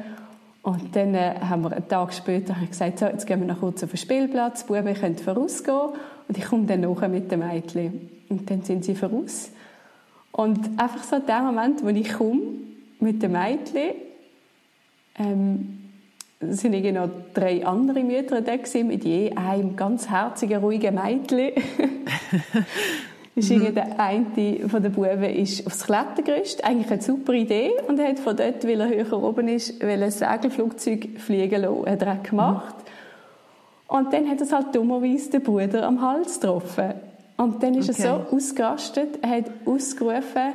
[0.67, 3.81] und dann äh, haben wir einen Tag später gesagt, so, jetzt gehen wir noch kurz
[3.83, 5.93] auf den Spielplatz, die Buben können vorausgehen
[6.27, 8.09] und ich komme dann nachher mit dem Mädchen.
[8.27, 9.49] Und dann sind sie voraus.
[10.33, 12.41] Und einfach so in dem Moment, wo ich komme
[12.99, 13.91] mit dem Mädchen,
[15.17, 15.79] ähm,
[16.41, 21.53] sind irgendwie noch drei andere Mütter da gewesen, mit je einem ganz herzigen, ruhigen Mädchen.
[23.37, 23.75] ist mhm.
[23.75, 26.63] der eine von den Buben ist aufs Klettergerüst.
[26.63, 27.71] Eigentlich eine super Idee.
[27.87, 31.85] Und er hat von dort, weil er höher oben ist, ein Segelflugzeug fliegen lassen.
[31.85, 32.75] Hat er gemacht.
[32.77, 33.95] Mhm.
[33.95, 36.93] Und dann hat er halt dummerweise den Bruder am Hals getroffen.
[37.37, 38.03] Und dann ist okay.
[38.03, 40.53] er so ausgerastet, er hat ausgerufen,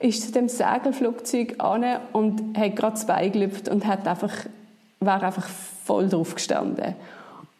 [0.00, 4.32] ist zu dem Segelflugzeug an und hat gerade Bein gelüpft und hat einfach,
[4.98, 5.48] war einfach
[5.84, 6.96] voll drauf gestanden.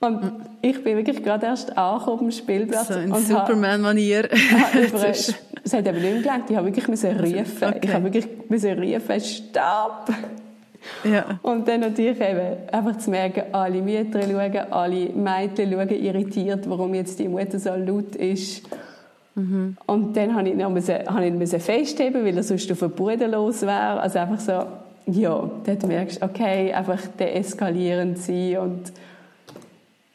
[0.01, 0.33] Und
[0.63, 2.89] ich bin wirklich gerade erst angekommen am Spielplatz.
[2.89, 4.31] So in Superman-Manier.
[4.33, 5.35] es
[5.73, 6.51] hat eben nicht mehr gelangt.
[6.51, 7.69] Ich habe wirklich müssen rufen.
[7.69, 7.81] Okay.
[7.83, 10.09] Ich habe wirklich müssen rufen, Stopp!
[11.05, 11.39] Ja.
[11.43, 16.95] Und dann natürlich eben einfach zu merken, alle Mütter schauen, alle Mädchen schauen irritiert, warum
[16.95, 18.63] jetzt die Mutter so laut ist.
[19.35, 19.77] Mhm.
[19.87, 22.91] Und dann habe ich noch müssen, habe ich müssen festheben, weil er sonst auf den
[22.93, 24.01] Boden los wäre.
[24.01, 24.65] Also einfach so,
[25.13, 28.93] ja, dort merkst du, okay, einfach deeskalierend sein und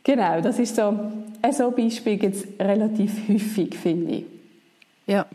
[0.06, 0.96] Genau, das ist so,
[1.41, 4.26] ein so Beispiel gibt es relativ häufig, finde ich.
[5.08, 5.26] Ja.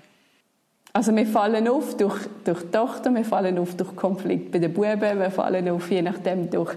[0.92, 4.72] Also wir fallen auf durch, durch die Tochter, wir fallen auf durch Konflikt bei den
[4.72, 6.74] Buben, wir fallen auf je nachdem durch,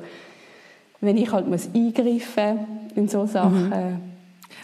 [1.01, 2.59] wenn ich halt muss eingreifen
[2.95, 3.69] in so Sachen.
[3.69, 3.99] Mhm.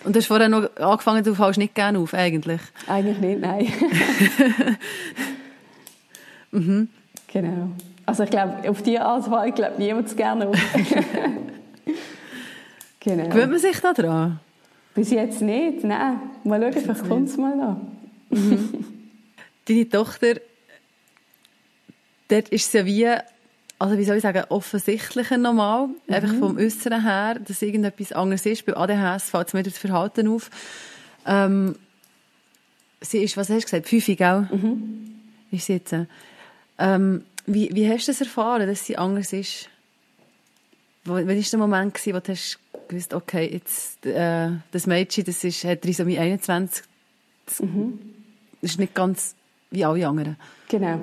[0.06, 2.62] Und du hast vorher noch angefangen, du fällst nicht gerne auf, eigentlich?
[2.88, 3.68] Eigentlich nicht, nein.
[6.52, 6.90] mhm.
[7.32, 7.70] Genau.
[8.08, 10.58] Also ich glaube, auf diese Art fällt, glaube niemand gerne auf.
[13.00, 13.30] Genau.
[13.30, 14.40] Gewöhnt man sich da dran?
[14.94, 16.20] Bis jetzt nicht, nein.
[16.44, 17.78] Mal schauen, vielleicht kommt es mal noch.
[18.30, 18.86] Mhm.
[19.66, 20.36] Deine Tochter,
[22.28, 23.08] dort ist es ja wie,
[23.78, 26.14] also wie soll ich sagen, offensichtlicher normal, mhm.
[26.14, 28.66] einfach vom Äußeren her, dass irgendetwas anderes ist.
[28.66, 30.50] Bei ADHS fällt es mir das Verhalten auf.
[31.26, 31.76] Ähm,
[33.00, 34.50] sie ist, was hast du gesagt, fünfig, gell?
[34.52, 35.16] Mhm.
[35.52, 35.96] Ist sie jetzt.
[36.78, 39.70] Ähm, wie, wie hast du das erfahren, dass sie anders ist?
[41.06, 45.64] Wann war der Moment, wo du hast gewusst, okay, jetzt, äh, das Mädchen, das ist,
[45.64, 46.84] hat Trisomie 21,
[47.46, 48.00] das mhm.
[48.62, 49.36] ist nicht ganz
[49.72, 50.38] wie alle anderen.
[50.68, 51.00] Genau.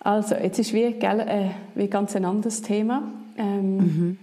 [0.00, 3.02] Also, jetzt ist wie, gell, äh, wie ganz ein anderes Thema.
[3.36, 4.18] Ähm, mhm.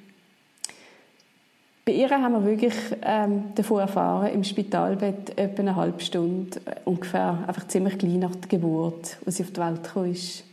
[1.86, 6.76] Bei ihr haben wir wirklich ähm, davon erfahren, im Spitalbett etwa eine halbe Stunde, äh,
[6.84, 10.44] ungefähr, einfach ziemlich klein nach der Geburt, als sie auf die Welt gekommen ist.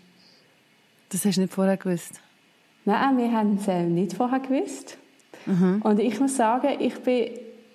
[1.08, 2.20] Das hast du nicht vorher gewusst?
[2.84, 4.98] Nein, wir haben es äh, nicht vorher gewusst.
[5.46, 5.82] Mhm.
[5.82, 7.30] Und ich muss sagen, ich bin,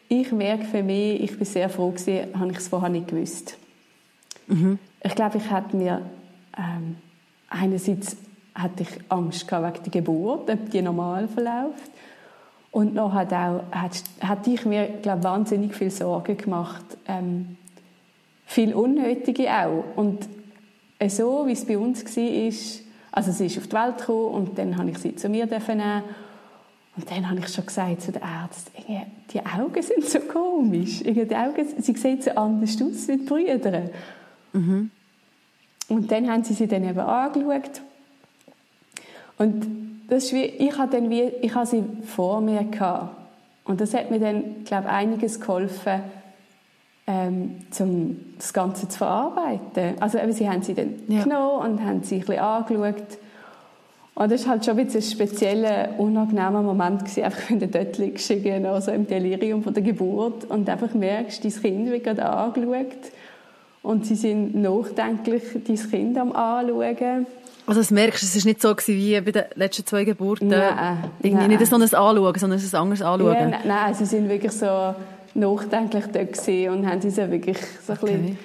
[0.07, 3.57] ich merke für mich, ich bin sehr froh gewesen, habe ich es vorher nicht gewusst.
[4.47, 4.79] Mhm.
[5.03, 6.01] Ich glaube, ich hatte mir
[6.57, 6.97] ähm,
[7.49, 8.17] einerseits
[8.53, 11.91] hatte ich Angst gehabt wegen der Geburt, ob die normal verläuft.
[12.71, 16.83] Und noch hat auch, hat, hat ich mir, glaube wahnsinnig viel Sorgen gemacht.
[17.07, 17.57] Ähm,
[18.45, 19.85] viel Unnötige auch.
[19.95, 20.27] Und
[21.07, 24.77] so, wie es bei uns war, also sie ist auf die Welt gekommen und dann
[24.77, 26.03] habe ich sie zu mir nehmen
[26.95, 28.71] und dann habe ich schon gesagt zu den Ärzten,
[29.31, 31.01] die Augen sind so komisch.
[31.03, 33.83] Die Augen, sie sehen so anders aus wie die Brüder.
[34.51, 34.91] Mhm.
[35.87, 37.81] Und dann haben sie sie dann eben angeschaut.
[39.37, 39.65] Und
[40.09, 43.15] das ist wie, ich habe dann wie, ich habe sie vor mir gehabt.
[43.63, 46.01] Und das hat mir dann, glaube ich, einiges geholfen,
[47.09, 49.95] ähm, um das Ganze zu verarbeiten.
[49.99, 51.23] Also eben, sie haben sie dann ja.
[51.23, 53.17] genommen und haben sie ein bisschen angeschaut
[54.19, 57.97] und das war halt schon ein, ein spezieller, unangenehmer Moment, gewesen, einfach wenn du dort
[57.97, 63.11] liegst, also im Delirium von der Geburt und einfach merkst, dein Kind wird gerade angeschaut
[63.81, 67.27] und sie sind nachdenklich dein Kind am anschauen
[67.65, 70.49] Also das merkst du, es war nicht so gewesen wie bei den letzten zwei Geburten.
[70.49, 71.57] Nein, Irgendwie nein.
[71.57, 73.33] nicht so ein Anschauen, sondern ein anderes Anschauen.
[73.33, 74.95] Ja, nein, nein, sie sind wirklich so
[75.35, 78.17] nachdenklich dort gewesen und haben uns ja wirklich so ein Okay.
[78.17, 78.37] bisschen...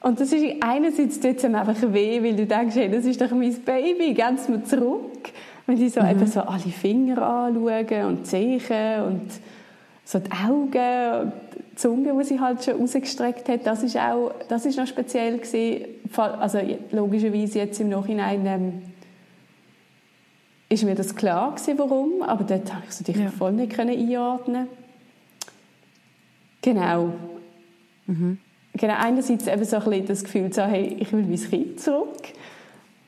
[0.00, 3.20] Und das ist einerseits tut es einem einfach weh, weil du denkst, hey, das ist
[3.20, 5.30] doch mein Baby, gib es mir zurück.
[5.66, 9.22] Wenn die so eben so alle Finger anschauen und die Zehen und
[10.04, 11.32] so die Augen und
[11.72, 15.36] die Zunge, die sie halt schon rausgestreckt hat, das ist auch, das ist noch speziell
[15.38, 15.84] gewesen.
[16.16, 16.60] Also
[16.92, 18.82] logischerweise jetzt im Nachhinein ähm,
[20.68, 23.30] ist mir das klar gewesen, warum, aber dort habe ich es natürlich Ja.
[23.30, 24.68] voll nicht können einordnen.
[26.62, 27.12] Genau.
[28.74, 31.80] Genau, einerseits eben so ein bisschen das Gefühl zu haben, hey, ich will mein Kind
[31.80, 32.22] zurück.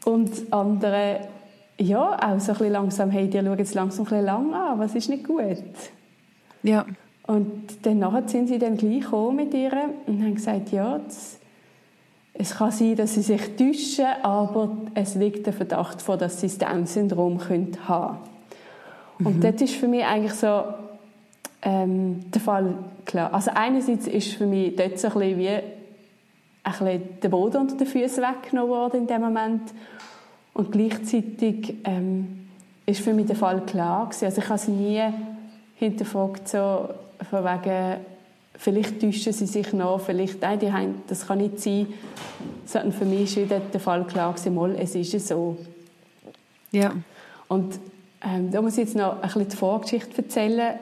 [0.05, 1.29] Und das andere,
[1.79, 4.79] ja, auch so ein bisschen langsam, hey, die schauen jetzt langsam ein bisschen lang an,
[4.79, 5.57] was ist nicht gut.
[6.63, 6.85] Ja.
[7.27, 9.73] Und dann nachher sind sie dann gleich gekommen mit ihr
[10.07, 11.39] und haben gesagt, ja, das,
[12.35, 16.49] es kann sein, dass sie sich täuschen, aber es liegt der Verdacht vor, dass sie
[16.49, 18.17] das Down-Syndrom haben könnten.
[19.23, 20.65] Und das ist für mich eigentlich so
[21.63, 23.33] ähm, der Fall klar.
[23.35, 25.63] Also einerseits ist für mich dort so ein bisschen wie ein
[26.63, 29.63] bisschen der Boden unter den Füßen weggenommen worden in dem Moment.
[30.55, 32.49] Und gleichzeitig ähm,
[32.87, 34.25] ist für mich der Fall klar gewesen.
[34.27, 35.03] Also ich habe sie nie
[35.77, 36.89] hinterfragt, so
[37.29, 38.01] von wegen,
[38.57, 41.87] vielleicht täuschen sie sich noch, vielleicht, nein, die haben, das kann nicht sein.
[42.67, 45.57] Sondern für mich ist wieder der Fall klar gewesen, mal, es ist so.
[46.73, 46.93] Ja.
[47.49, 47.81] Und
[48.23, 50.79] ähm, da muss ich jetzt noch ein bisschen die Vorgeschichte erzählen,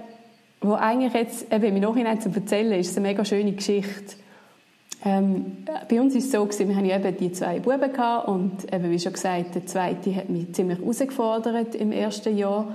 [0.60, 4.16] wo eigentlich jetzt, eben im Nachhinein zu erzählen, ist eine mega schöne Geschichte.
[5.04, 8.72] Ähm, bei uns ist es so gewesen, wir ja eben die zwei Buben gehabt und
[8.72, 12.74] eben, wie schon gesagt, der zweite hat mich ziemlich herausgefordert im ersten Jahr.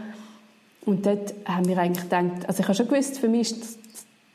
[0.85, 3.79] Und dort haben wir eigentlich gedacht, also ich habe schon gewusst, für mich ist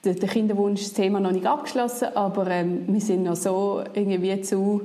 [0.05, 4.41] der, der Kinderwunsch das Thema noch nicht abgeschlossen, aber ähm, wir sind noch so irgendwie
[4.43, 4.83] zu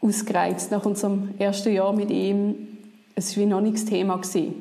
[0.00, 2.68] ausgereizt nach unserem ersten Jahr mit ihm.
[3.14, 4.16] Es war noch nicht das Thema.
[4.16, 4.54] Gewesen.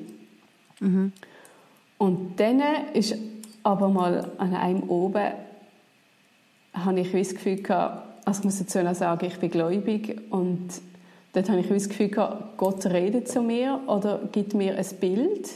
[1.98, 2.62] Und dann
[2.94, 3.16] ist
[3.64, 5.32] aber mal an einem oben
[6.74, 10.68] habe ich das Gefühl gehabt, also ich muss dazu noch sagen, ich bin gläubig und
[11.34, 15.50] dort habe ich das Gefühl gehabt, Gott redet zu mir oder gibt mir ein Bild,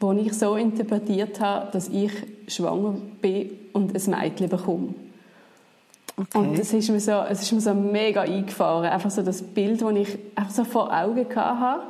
[0.00, 2.12] wo ich so interpretiert habe, dass ich
[2.46, 4.94] schwanger bin und ein Mädchen bekomme.
[6.16, 6.38] Okay.
[6.38, 9.82] Und es ist mir so, es ist mir so mega eingefahren, einfach so das Bild,
[9.82, 11.82] das ich einfach so vor Augen hatte.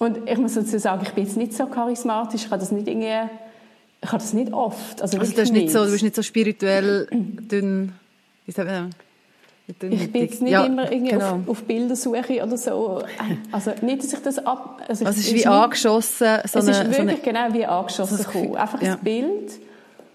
[0.00, 2.88] Und ich muss dazu sagen, ich bin jetzt nicht so charismatisch, ich habe das nicht
[2.88, 3.30] irgendwie,
[4.02, 6.22] ich habe das nicht oft, also, Also du, hast nicht so, du bist nicht so
[6.22, 7.92] spirituell dünn.
[8.46, 8.94] Wie sagt man?
[9.68, 9.76] Ich
[10.10, 11.34] bin jetzt nicht Ja, immer irgendwie genau.
[11.34, 13.02] auf, auf Bildersuche oder so.
[13.52, 14.80] Also nicht, dass ich das ab...
[14.88, 16.38] Also, Also es ist wie angeschossen.
[16.46, 18.94] So es eine, ist so wirklich eine, genau wie angeschossen so ein Einfach ja.
[18.94, 19.52] ein Bild.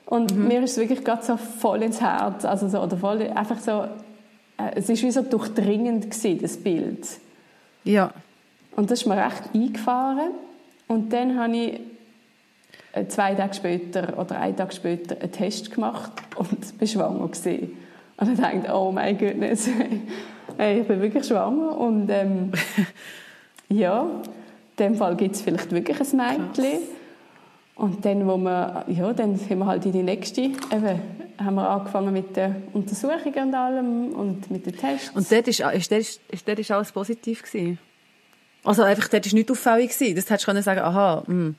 [0.08, 2.44] Und mir ist es wirklich gerade so voll ins Herz.
[2.44, 3.84] Also so, oder voll, einfach so...
[4.58, 7.08] äh, Es ist wie so durchdringend gewesen, das Bild.
[7.84, 8.12] ja.
[8.76, 10.32] Und das ist mir recht eingefahren.
[10.88, 11.80] Und dann habe ich
[12.94, 17.78] äh, zwei Tage später oder einen Tag später einen Test gemacht und bin schwanger gewesen.
[18.18, 19.36] Und ich dachte, oh mein Gott,
[20.58, 21.78] hey, ich bin wirklich schwanger.
[21.78, 22.52] Und ähm,
[23.70, 26.80] ja, in dem Fall gibt es vielleicht wirklich ein Mädchen.
[27.76, 31.02] Und dann, wo wir, ja, dann sind wir halt in die nächste, eben,
[31.38, 35.10] haben wir angefangen mit den Untersuchungen und allem und mit den Tests.
[35.10, 37.78] Und dort ist, ist, dort ist, ist, dort ist alles positiv gewesen?
[38.66, 40.16] Also einfach, dort ist nicht auffällig gewesen.
[40.16, 41.56] Das hättest du können sagen, aha, hm.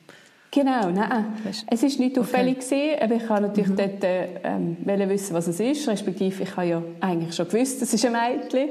[0.51, 1.25] Genau, nein.
[1.69, 2.57] Es war nicht auffällig.
[2.61, 2.97] Okay.
[3.01, 5.87] Aber ich wollte natürlich dort äh, ähm, wissen, was es ist.
[5.87, 8.69] Respektive, ich habe ja eigentlich schon gewusst, es ist ein Mädchen.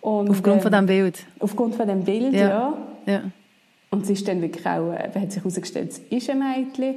[0.00, 1.26] Und, aufgrund von ähm, diesem Bild.
[1.38, 2.48] Aufgrund von dem Bild, Ja.
[2.48, 2.74] ja.
[3.06, 3.22] Ja.
[3.90, 6.96] Und es ist dann wirklich auch, äh, hat sich herausgestellt, es ist ein Mädchen.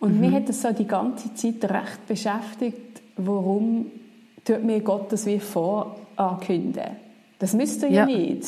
[0.00, 0.20] Und Mhm.
[0.20, 3.86] mich hat das so die ganze Zeit recht beschäftigt, warum
[4.44, 6.96] tut mir Gott das wie vorankündigen.
[7.38, 8.06] Das müsste ja, Ja.
[8.06, 8.44] nicht.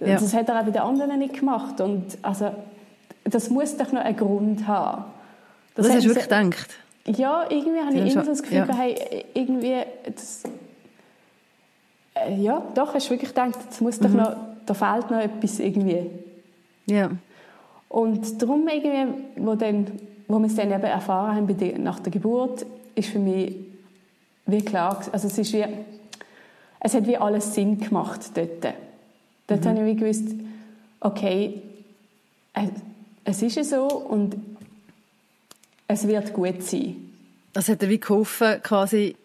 [0.00, 0.14] Ja.
[0.14, 1.80] Das hat er auch bei den anderen nicht gemacht.
[1.80, 2.50] Und also,
[3.24, 5.04] das muss doch noch einen Grund haben.
[5.74, 6.70] Das, hast hat du wirklich so- gedacht?
[7.06, 8.76] Ja, irgendwie habe ich immer so das Gefühl, ja.
[8.76, 9.76] hey, irgendwie,
[10.06, 10.42] das,
[12.14, 14.04] äh, ja, doch, hast du wirklich gedacht, es muss Mhm.
[14.04, 16.06] doch noch, da fehlt noch etwas irgendwie.
[16.86, 17.10] Ja.
[17.88, 19.86] Und darum irgendwie, wo, dann,
[20.28, 23.54] wo wir es dann eben erfahren haben der, nach der Geburt, ist für mich
[24.46, 25.64] wie klar, also es ist wie,
[26.80, 28.74] es hat wie alles Sinn gemacht dort.
[29.46, 30.28] Dort habe ich wie gewusst,
[31.00, 31.62] okay,
[33.24, 34.36] es ist ja so und
[35.86, 36.96] es wird gut sein.
[37.52, 39.16] Das hat dir wie geholfen, quasi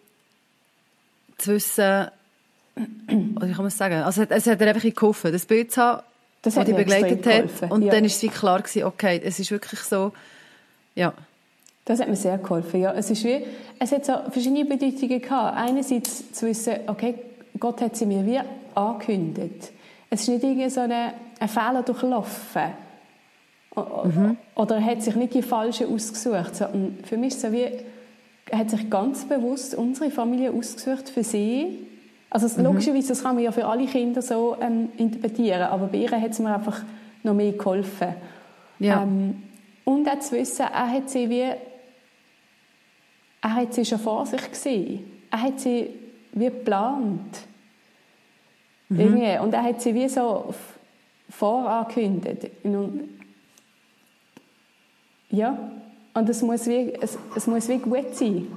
[1.38, 2.08] zu wissen,
[3.36, 3.96] oder wie kann man es sagen?
[4.02, 6.02] Also es hat, dir einfach geholfen, das Bild zu haben,
[6.42, 7.32] Das das hat dich begleitet hat.
[7.34, 7.92] geholfen, Und ja.
[7.92, 10.12] dann ist es wie klar gewesen, okay, es ist wirklich so,
[10.94, 11.12] ja.
[11.86, 12.80] Das hat mir sehr geholfen.
[12.80, 13.44] Ja, es ist wie,
[13.78, 15.56] es hat so verschiedene Bedeutungen gehabt.
[15.56, 17.14] Einerseits zu wissen, okay,
[17.58, 18.38] Gott hat sie mir wie
[18.74, 19.72] angekündigt.
[20.10, 22.72] Es ist nicht irgendwie so eine, ein Fehler durchlaufen.
[23.76, 24.36] Mhm.
[24.56, 26.56] Oder er hat sich nicht die falsche ausgesucht.
[26.56, 27.68] Sondern für mich ist es so wie,
[28.50, 31.86] er hat sich ganz bewusst unsere Familie ausgesucht für sie.
[32.28, 32.66] Also mhm.
[32.66, 36.30] logischerweise, das kann man ja für alle Kinder so ähm, interpretieren, aber bei ihr hat
[36.30, 36.82] es mir einfach
[37.22, 38.14] noch mehr geholfen.
[38.80, 39.02] Ja.
[39.02, 39.42] Ähm,
[39.84, 41.50] und auch zu wissen, er hat sie wie,
[43.42, 45.04] er hat sie schon vor sich gesehen.
[45.30, 45.90] Er hat sie
[46.32, 47.49] wie geplant.
[48.90, 49.40] Mhm.
[49.42, 50.52] Und er hat sie wie so
[51.30, 52.50] vorangekündigt.
[55.30, 55.58] Ja,
[56.12, 58.48] und es muss wie, es, es muss wie gut sein.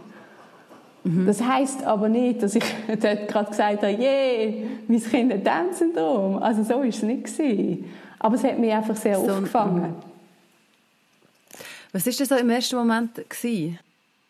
[1.04, 1.28] Mhm.
[1.28, 4.54] Das heisst aber nicht, dass ich dort gerade gesagt habe, yeah,
[4.88, 6.42] mein Kind hat Down-Syndrom.
[6.42, 7.26] Also so war es nicht.
[7.26, 7.86] Gewesen.
[8.20, 9.94] Aber es hat mich einfach sehr so, aufgefangen.
[11.92, 13.16] Was war das so im ersten Moment?
[13.16, 13.78] Gewesen?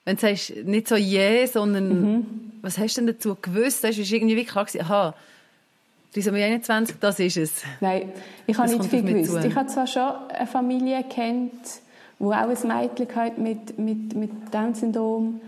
[0.03, 2.25] Wenn du sagst, nicht so yeah, sondern mhm.
[2.61, 3.85] was hast du denn dazu gewusst?
[3.85, 5.15] Das ist irgendwie wie klar gewesen, aha,
[6.13, 7.51] Trisomie 21, das ist es.
[7.81, 8.11] Nein,
[8.45, 9.45] ich habe nicht viel gewusst.
[9.45, 11.51] Ich habe zwar schon eine Familie kennt,
[12.19, 15.41] wo auch ein Mädchen mit, mit, mit Down-Syndrom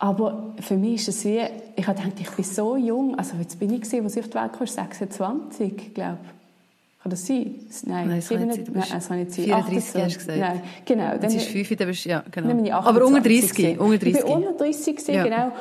[0.00, 1.42] aber für mich ist es wie,
[1.76, 4.30] ich habe gedacht, ich bin so jung, also jetzt bin ich gesehen, was ich auf
[4.30, 7.02] die Welt kam, 26, glaube ich.
[7.02, 7.54] Kann das sein?
[7.84, 8.74] Nein, Nein das 7, kann nicht sein.
[8.74, 9.44] Nein, das kann nicht sein.
[9.44, 10.38] 34 hast du gesagt.
[10.38, 11.18] Nein, genau.
[11.18, 12.78] Dann ist 5, dann bist ja, genau.
[12.78, 14.06] Aber unter 30, unter 30.
[14.06, 15.24] Ich bin unter 30 gewesen, ja.
[15.24, 15.52] genau.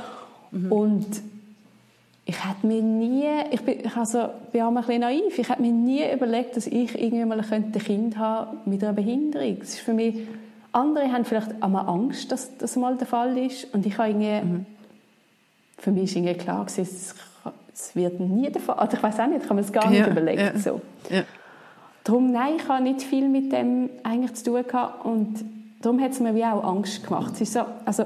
[0.51, 0.71] Mhm.
[0.71, 1.07] Und
[2.29, 5.63] ich hätte mir nie, ich bin, ich also, bin auch ein bisschen naiv, ich hätte
[5.63, 9.57] mir nie überlegt, dass ich irgendwann mal ein Kind haben mit einer Behinderung.
[9.59, 10.27] Das ist für mich
[10.71, 13.73] andere haben vielleicht einmal Angst, dass das mal der Fall ist.
[13.73, 14.65] Und ich habe irgendwie, mhm.
[15.79, 17.15] für mich ist irgendwie klar gewesen, es,
[17.73, 18.75] es wird nie der Fall.
[18.75, 20.39] Also ich weiß auch nicht, ich habe mir das gar nicht ja, überlegt.
[20.39, 20.81] Ja, so.
[21.09, 21.23] Ja.
[22.03, 25.03] Darum, nein, ich habe nicht viel mit dem eigentlich zu tun gehabt.
[25.03, 25.43] Und
[25.81, 27.33] darum hat es mir wie auch Angst gemacht.
[27.33, 28.05] Es ist so, also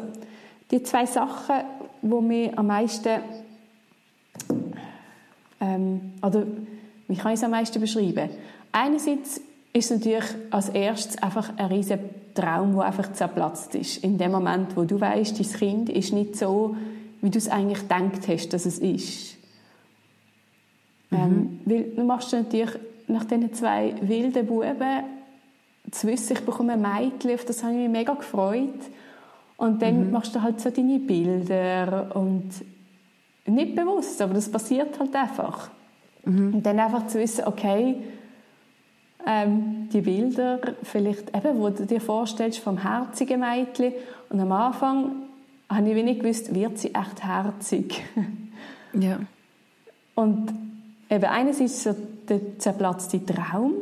[0.72, 1.56] die zwei Sachen,
[2.02, 3.20] die mir am meisten
[5.64, 6.44] ähm, oder
[7.08, 8.30] wie kann ich es am meisten beschreiben?
[8.72, 12.00] Einerseits ist natürlich als erstes einfach ein riesiger
[12.36, 14.04] Traum, der einfach zerplatzt ist.
[14.04, 16.76] In dem Moment, wo du weißt, dein Kind ist nicht so,
[17.22, 19.38] wie du es eigentlich gedacht hast, dass es ist.
[21.10, 21.18] Mhm.
[21.18, 25.04] Ähm, weil du machst natürlich nach diesen zwei wilden Buben
[25.92, 28.80] zu wissen, ich bekomme ein Mädchen, auf das habe ich mich mega gefreut.
[29.58, 30.12] Und dann mhm.
[30.12, 32.50] machst du halt so deine Bilder und
[33.46, 35.70] nicht bewusst, aber das passiert halt einfach.
[36.26, 36.56] Mhm.
[36.56, 37.96] Und dann einfach zu wissen, okay,
[39.26, 43.94] ähm, die Bilder, vielleicht eben, wo du dir vorstellst vom herzigen Mädchen
[44.30, 45.12] und am Anfang
[45.70, 48.04] habe ich wenig gewusst, wird sie echt herzig.
[48.94, 49.20] ja.
[50.16, 50.54] Und
[51.10, 51.96] eben einerseits so
[52.28, 53.74] der zerplatzte Traum,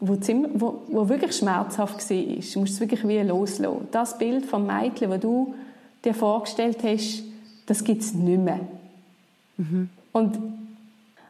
[0.00, 2.16] wo, ziemlich, wo, wo wirklich schmerzhaft war.
[2.16, 3.88] Du musst es wirklich wie loslassen.
[3.90, 5.54] Das Bild vom Mädchen, das du
[6.04, 7.22] dir vorgestellt hast,
[7.66, 8.60] das gibt es nicht mehr.
[9.60, 9.88] Mhm.
[10.12, 10.38] Und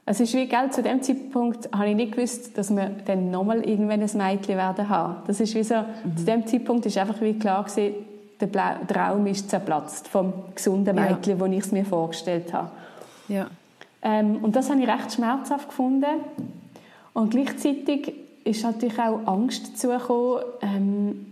[0.07, 3.69] es ist wie, gell, zu dem Zeitpunkt habe ich nicht gewusst, dass wir dann nochmal
[3.69, 5.17] irgendwann ein Mädchen werden haben.
[5.27, 6.17] Das ist wie so, mhm.
[6.17, 7.95] zu dem Zeitpunkt ist einfach wie klar gewesen,
[8.41, 11.41] der Bla Traum ist zerplatzt vom gesunden Mädchen, ja.
[11.41, 12.71] wo ich es mir vorgestellt habe.
[13.29, 13.49] Ja.
[14.03, 16.07] Ähm, und das habe ich recht schmerzhaft gefunden.
[17.13, 18.15] Und gleichzeitig
[18.45, 21.27] ist natürlich auch Angst dazu ähm,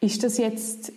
[0.00, 0.92] ist das jetzt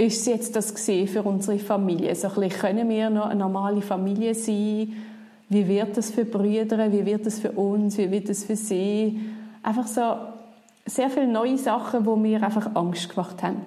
[0.00, 2.14] ist jetzt das gesehen für unsere Familie?
[2.14, 4.94] So ein bisschen, können wir noch eine normale Familie sein?
[5.48, 6.90] Wie wird das für Brüder?
[6.90, 7.98] Wie wird das für uns?
[7.98, 9.20] Wie wird das für sie?
[9.62, 10.16] Einfach so
[10.86, 13.66] sehr viele neue Sachen, wo mir einfach Angst gemacht haben.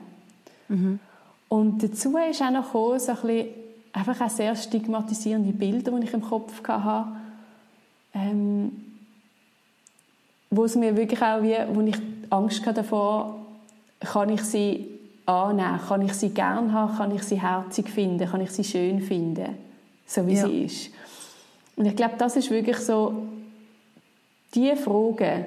[0.70, 1.00] Mhm.
[1.50, 3.48] Und dazu ist auch noch gekommen, so ein bisschen,
[3.94, 7.10] einfach auch sehr stigmatisierende Bilder, die ich im Kopf hatte.
[8.16, 8.72] Ähm,
[10.50, 11.98] wo es mir wirklich auch wie, wo ich
[12.30, 13.40] Angst hatte davor,
[14.00, 14.93] kann ich sie
[15.26, 19.02] annehmen, kann ich sie gern haben, kann ich sie herzig finden, kann ich sie schön
[19.02, 19.50] finden,
[20.06, 20.46] so wie ja.
[20.46, 20.90] sie ist.
[21.76, 23.24] Und ich glaube, das ist wirklich so,
[24.54, 25.46] die Fragen,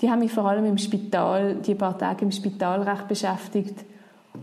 [0.00, 3.84] die haben mich vor allem im Spital, die paar Tage im Spital recht beschäftigt.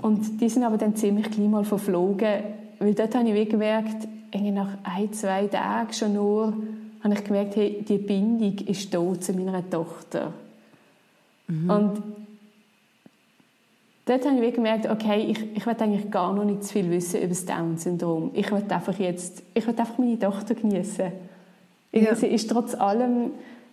[0.01, 2.43] Und die sind aber dann ziemlich gleich mal verflogen,
[2.79, 6.53] weil dort habe ich wie gemerkt, nach ein, zwei Tagen schon nur,
[7.03, 10.33] habe ich gemerkt, hey, die Bindung ist tot zu meiner Tochter.
[11.47, 11.69] Mhm.
[11.69, 12.03] Und
[14.09, 17.17] dort habe ich gemerkt, okay, ich, ich will eigentlich gar noch nicht zu viel wissen
[17.19, 18.31] über das Down-Syndrom.
[18.33, 21.11] Ich will einfach jetzt, ich will einfach meine Tochter genießen.
[21.91, 22.15] Ja.
[22.15, 23.31] Sie ist trotz allem,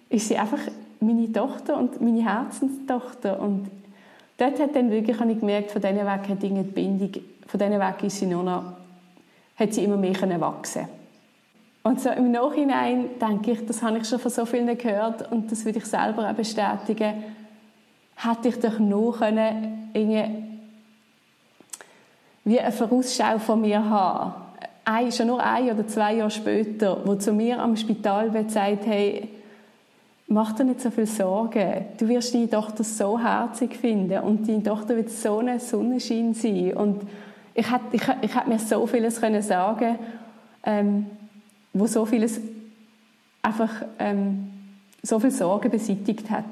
[0.09, 0.61] ist sie einfach
[1.01, 3.71] meine Tochter und meine Herzenstochter und
[4.39, 7.13] dort hat dann wirklich, habe ich gemerkt, von diesen Weg hat die Bindung,
[7.47, 8.73] von diesen Weg ist sie nur noch,
[9.57, 10.89] hat sie immer mehr wachsen
[11.87, 15.53] und so im Nachhinein denke ich, das habe ich schon von so vielen gehört und
[15.53, 17.23] das würde ich selber auch bestätigen,
[18.17, 19.91] hätte ich doch nur können,
[22.45, 24.35] wie eine Vorausschau von mir haben.
[24.85, 29.29] ein, schon nur ein oder zwei Jahre später, wo zu mir am Spitalbett sagt, hey,
[30.29, 31.87] mach dir nicht so viel Sorgen.
[31.99, 36.75] Du wirst deine Tochter so herzig finden und deine Tochter wird so ein Sonnenschein sein.
[36.75, 37.03] Und
[37.55, 39.99] ich hätte, ich, ich hätte mir so vieles können sagen
[40.67, 41.07] ähm,
[41.73, 42.41] wo so vieles
[43.41, 44.51] einfach ähm,
[45.03, 46.45] so viel Sorgen beseitigt hat.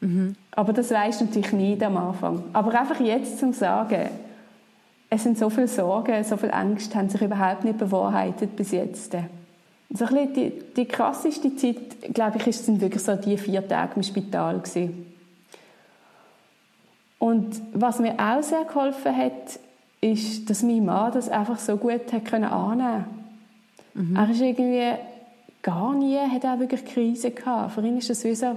[0.00, 0.36] Mhm.
[0.52, 2.42] Aber das weiß natürlich nicht am Anfang.
[2.52, 4.10] Aber einfach jetzt zum Sagen,
[5.10, 9.16] es sind so viele Sorgen, so viel Angst, haben sich überhaupt nicht bewahrheitet bis jetzt.
[9.90, 14.02] So ein die, die krasseste Zeit, glaube ich, sind wirklich so die vier Tage im
[14.02, 15.06] Spital gewesen.
[17.18, 19.58] Und was mir auch sehr geholfen hat,
[20.00, 23.04] ist, dass mein Mann das einfach so gut hat können annehmen.
[23.94, 24.16] Mhm.
[24.16, 24.92] Er ist irgendwie
[25.62, 27.72] gar nie, hat er wirklich Krise gehabt.
[27.72, 28.56] Für ihn ist das wie so,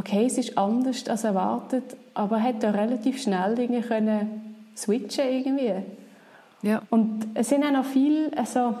[0.00, 1.84] okay, es ist anders als erwartet,
[2.14, 5.74] aber er hat da relativ schnell irgendwie können switchen irgendwie.
[6.62, 6.82] Ja.
[6.90, 8.74] Und es sind auch noch viele, also,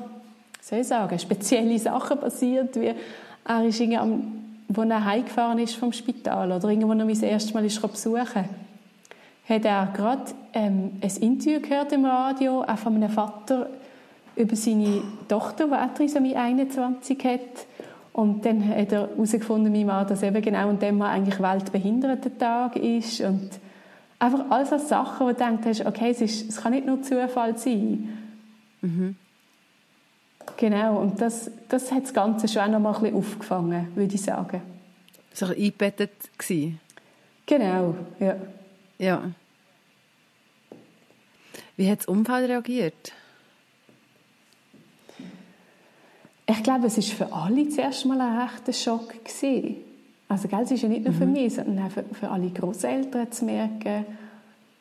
[0.60, 2.94] soll ich sagen, spezielle Sachen passiert, wie
[3.44, 4.32] er ist irgendwie am,
[4.68, 8.44] wo er heimgefahren ist vom Spital oder irgendwo noch mein erstes Mal ist besuchen
[9.48, 13.68] hat er gerade ähm, ein Interview gehört im Radio, auch von einem Vater
[14.36, 17.66] über seine Tochter, die auch Trisomie 21 hat.
[18.12, 22.76] Und dann hat er herausgefunden, mein Mann, dass eben genau an dem Mal eigentlich Weltbehindertentag
[22.76, 23.20] ist.
[23.20, 23.50] Und
[24.18, 27.56] einfach all so Sachen, wo du denkst, okay, es, ist, es kann nicht nur Zufall
[27.56, 28.08] sein.
[28.80, 29.16] Mhm.
[30.56, 34.14] Genau, und das, das hat das Ganze schon auch noch mal ein bisschen aufgefangen, würde
[34.14, 34.62] ich sagen.
[35.32, 36.80] So eingebettet gewesen?
[37.46, 38.36] Genau, ja.
[38.98, 39.22] Ja.
[41.76, 43.12] Wie hat das Umfeld reagiert?
[46.50, 49.24] Ich glaube, es war für alle zuerst mal ein rechter Schock.
[49.24, 49.76] Gewesen.
[50.28, 51.32] Also, gell, es ist ja nicht nur für mhm.
[51.32, 54.04] mich, sondern auch für, für alle Großeltern zu merken,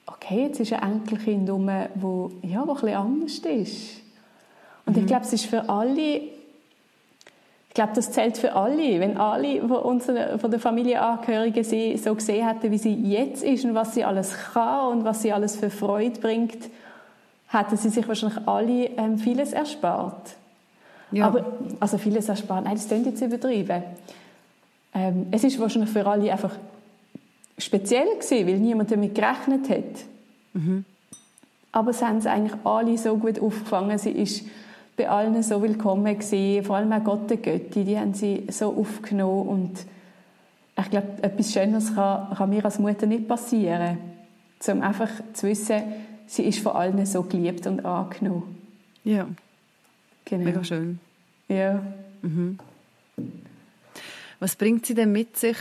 [0.08, 4.02] okay, jetzt ist ein Enkelkind rum, wo, ja, wo ein anders ist.
[4.86, 5.04] Und mhm.
[5.04, 6.22] ich glaube, es ist für alle
[7.70, 9.00] ich glaube, das zählt für alle.
[9.00, 13.64] Wenn alle von, unseren, von der Familienangehörigen sie so gesehen hätten, wie sie jetzt ist
[13.64, 16.58] und was sie alles kann und was sie alles für Freude bringt,
[17.48, 20.36] hätten sie sich wahrscheinlich alle ähm, vieles erspart.
[21.12, 21.28] Ja.
[21.28, 21.46] Aber,
[21.80, 23.84] also vieles erspart, nein, das klingt jetzt übertrieben.
[24.94, 26.56] Ähm, es ist wahrscheinlich für alle einfach
[27.58, 30.06] speziell gewesen, weil niemand damit gerechnet hat.
[30.54, 30.86] Mhm.
[31.72, 33.98] Aber es haben sie eigentlich alle so gut aufgefangen.
[33.98, 34.46] Sie ist
[34.98, 38.76] bei allen so willkommen gewesen, vor allem auch Gott der Götti, die haben sie so
[38.76, 39.86] aufgenommen und
[40.78, 43.98] ich glaube, etwas Schönes kann, kann mir als Mutter nicht passieren,
[44.68, 45.82] um einfach zu wissen,
[46.28, 48.58] sie ist von allen so geliebt und angenommen.
[49.06, 49.28] Ja,
[50.26, 50.44] genau.
[50.44, 51.00] mega schön.
[51.48, 51.82] Ja.
[52.22, 52.60] Mhm.
[54.40, 55.58] Was bringt sie denn mit sich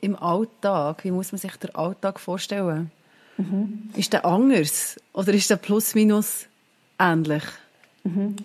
[0.00, 1.04] im Alltag?
[1.04, 2.90] Wie muss man sich den Alltag vorstellen?
[3.36, 3.90] Mhm.
[3.94, 6.46] Ist der anders oder ist der plus minus
[6.98, 7.44] ähnlich?
[8.04, 8.36] Mhm.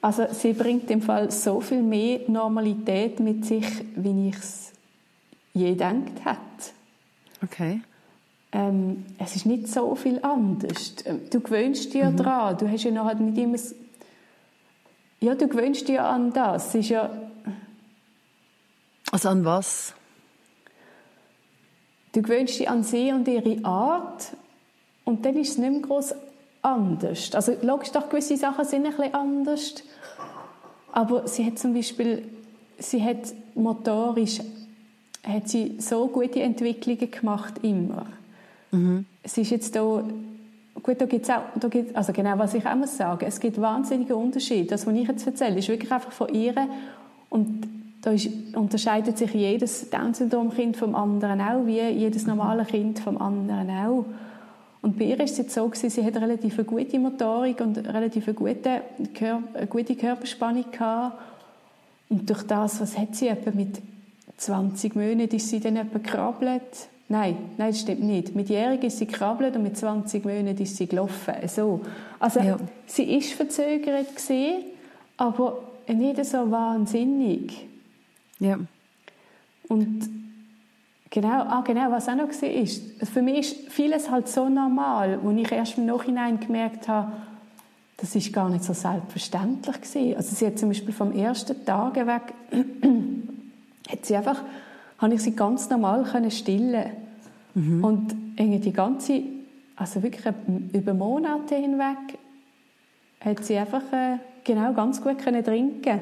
[0.00, 4.72] Also sie bringt im Fall so viel mehr Normalität mit sich, wie ich es
[5.54, 6.38] je gedacht hätte.
[7.42, 7.80] Okay.
[8.52, 10.94] Ähm, es ist nicht so viel anders.
[11.30, 12.16] Du gewöhnst dich ja mhm.
[12.16, 12.58] daran.
[12.58, 13.58] Du hast ja noch halt nicht immer...
[15.20, 16.68] Ja, du gewöhnst dich ja an das.
[16.68, 17.10] Es ist ja...
[19.10, 19.94] Also an was?
[22.12, 24.32] Du gewöhnst dich an sie und ihre Art
[25.04, 26.14] und dann ist es nicht mehr groß
[26.62, 27.34] anders.
[27.34, 29.74] Also logisch, doch gewisse Sachen sind ein bisschen anders,
[30.92, 32.28] aber sie hat zum Beispiel,
[32.78, 34.40] sie hat motorisch,
[35.22, 38.06] hat sie so gute Entwicklungen gemacht immer.
[38.70, 39.06] Mhm.
[39.24, 40.02] Sie ist jetzt da
[40.82, 43.60] Gut, da gibt's auch, da gibt's, also genau, was ich auch muss sagen, es gibt
[43.60, 44.68] wahnsinnige Unterschiede.
[44.68, 46.54] Das, was ich jetzt erzähle, ist wirklich einfach von ihr
[47.30, 47.66] und
[48.02, 53.70] da ist, unterscheidet sich jedes Down-Syndrom-Kind vom anderen auch, wie jedes normale Kind vom anderen
[53.70, 54.04] auch.
[54.80, 57.76] Und bei ihr ist es jetzt so gewesen, sie hat relativ eine gute Motorik und
[57.78, 58.82] relativ eine gute,
[59.54, 61.18] eine gute Körperspannung gehabt.
[62.08, 63.80] Und durch das, was hat sie etwa mit
[64.36, 66.88] 20 Monaten, ist sie dann etwa gekrabbelt.
[67.10, 68.34] Nein, nein, das stimmt nicht.
[68.34, 71.34] Mit Jährigen ist sie gekrabbelt und mit 20 Monaten ist sie gelaufen.
[71.46, 71.80] So.
[72.18, 72.58] Also, ja.
[72.86, 74.64] sie ist verzögert gewesen,
[75.16, 77.66] aber nicht so wahnsinnig.
[78.38, 78.58] Ja.
[79.68, 80.18] Und
[81.10, 85.18] Genau, ah, genau, was auch noch war, ist, für mich ist vieles halt so normal,
[85.22, 87.12] wo ich erst im Nachhinein gemerkt habe,
[87.96, 90.16] das ist gar nicht so selbstverständlich gewesen.
[90.16, 92.34] Also sie hat zum Beispiel vom ersten Tag weg,
[93.88, 94.42] hat sie einfach,
[94.98, 96.90] habe ich sie ganz normal können stillen
[97.54, 97.84] mhm.
[97.84, 99.22] und irgendwie die ganze,
[99.76, 100.32] also wirklich
[100.72, 102.18] über Monate hinweg,
[103.20, 106.00] hat sie einfach äh, genau ganz gut können trinken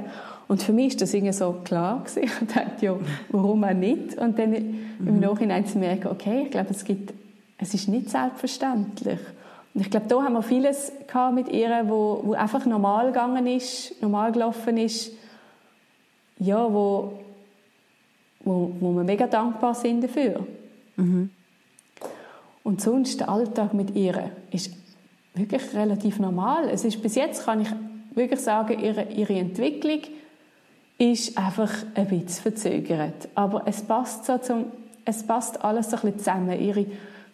[0.48, 2.22] und für mich ist das irgendwie so klar gewesen.
[2.22, 2.96] Ich dachte, ja,
[3.30, 4.16] warum auch nicht?
[4.18, 5.08] Und dann mhm.
[5.08, 7.12] im Nachhinein zu merken, okay, ich glaube, es gibt,
[7.58, 9.20] es ist nicht selbstverständlich.
[9.74, 10.92] Und ich glaube, da haben wir vieles
[11.34, 15.12] mit ihr, wo, wo einfach normal gegangen ist, normal gelaufen ist,
[16.38, 17.12] ja, wo,
[18.46, 20.46] wo, wo wir mega dankbar sind dafür.
[20.96, 21.30] Mhm.
[22.62, 24.72] Und sonst der Alltag mit ihr ist
[25.34, 26.68] wirklich relativ normal.
[26.70, 27.68] Es ist bis jetzt kann ich
[28.14, 30.00] wirklich sagen, ihre, ihre Entwicklung
[30.98, 33.28] ist einfach ein bisschen verzögert.
[33.34, 34.66] Aber es passt so zum,
[35.04, 36.60] es passt alles so ein bisschen zusammen.
[36.60, 36.86] Ihre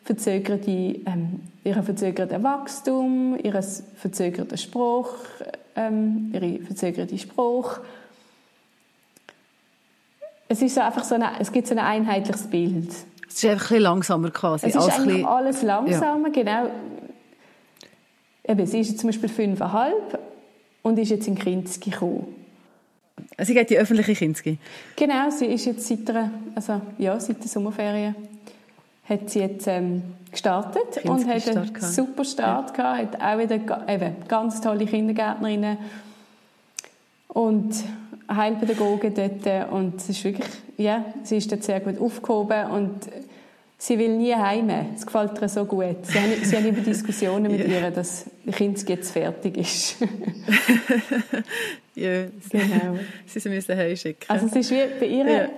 [0.02, 5.14] verzögerte, ähm, ihren verzögerten Wachstum, ihren verzögerten Spruch,
[5.76, 7.78] ähm, ihre verzögerte Spruch.
[10.52, 12.90] Es ist so einfach so eine, es gibt so ein einheitliches Bild.
[13.26, 14.66] Es ist einfach ein bisschen langsamer quasi.
[14.66, 16.34] Es ist eigentlich bisschen, alles langsamer, ja.
[16.34, 16.70] genau.
[18.46, 20.18] Eben, sie ist jetzt zum Beispiel fünfeinhalb
[20.82, 22.26] und ist jetzt in Kinski gekommen.
[23.38, 24.58] Sie geht die öffentliche Kinski?
[24.96, 28.14] Genau, sie ist jetzt seit der, also, ja, seit der Sommerferien
[29.08, 32.96] hat sie jetzt ähm, gestartet und hat einen Start super Start ja.
[32.98, 35.78] gehabt, hat auch wieder eben, ganz tolle Kindergärtnerinnen
[37.32, 37.74] und
[38.30, 42.94] Heilpädagogen dort und es ist wirklich, ja, sie ist dort sehr gut aufgehoben und
[43.78, 44.70] sie will nie heim.
[44.94, 45.96] Es gefällt ihr so gut.
[46.04, 47.80] Sie haben, sie haben immer Diskussionen mit ja.
[47.80, 49.96] ihr, dass das Kind jetzt fertig ist.
[51.94, 52.98] ja, genau.
[53.26, 54.28] Sie müssen heimschicken.
[54.28, 55.48] Also es ist wie bei ihr ja.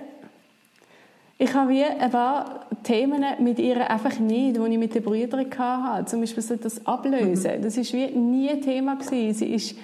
[1.37, 5.45] Ich habe wie ein paar Themen mit ihr einfach nicht, die ich mit den Brüdern
[5.57, 6.05] hatte.
[6.05, 7.59] Zum Beispiel so das Ablösen.
[7.59, 7.61] Mhm.
[7.61, 9.33] Das war wie nie ein Thema gewesen.
[9.33, 9.75] Sie ist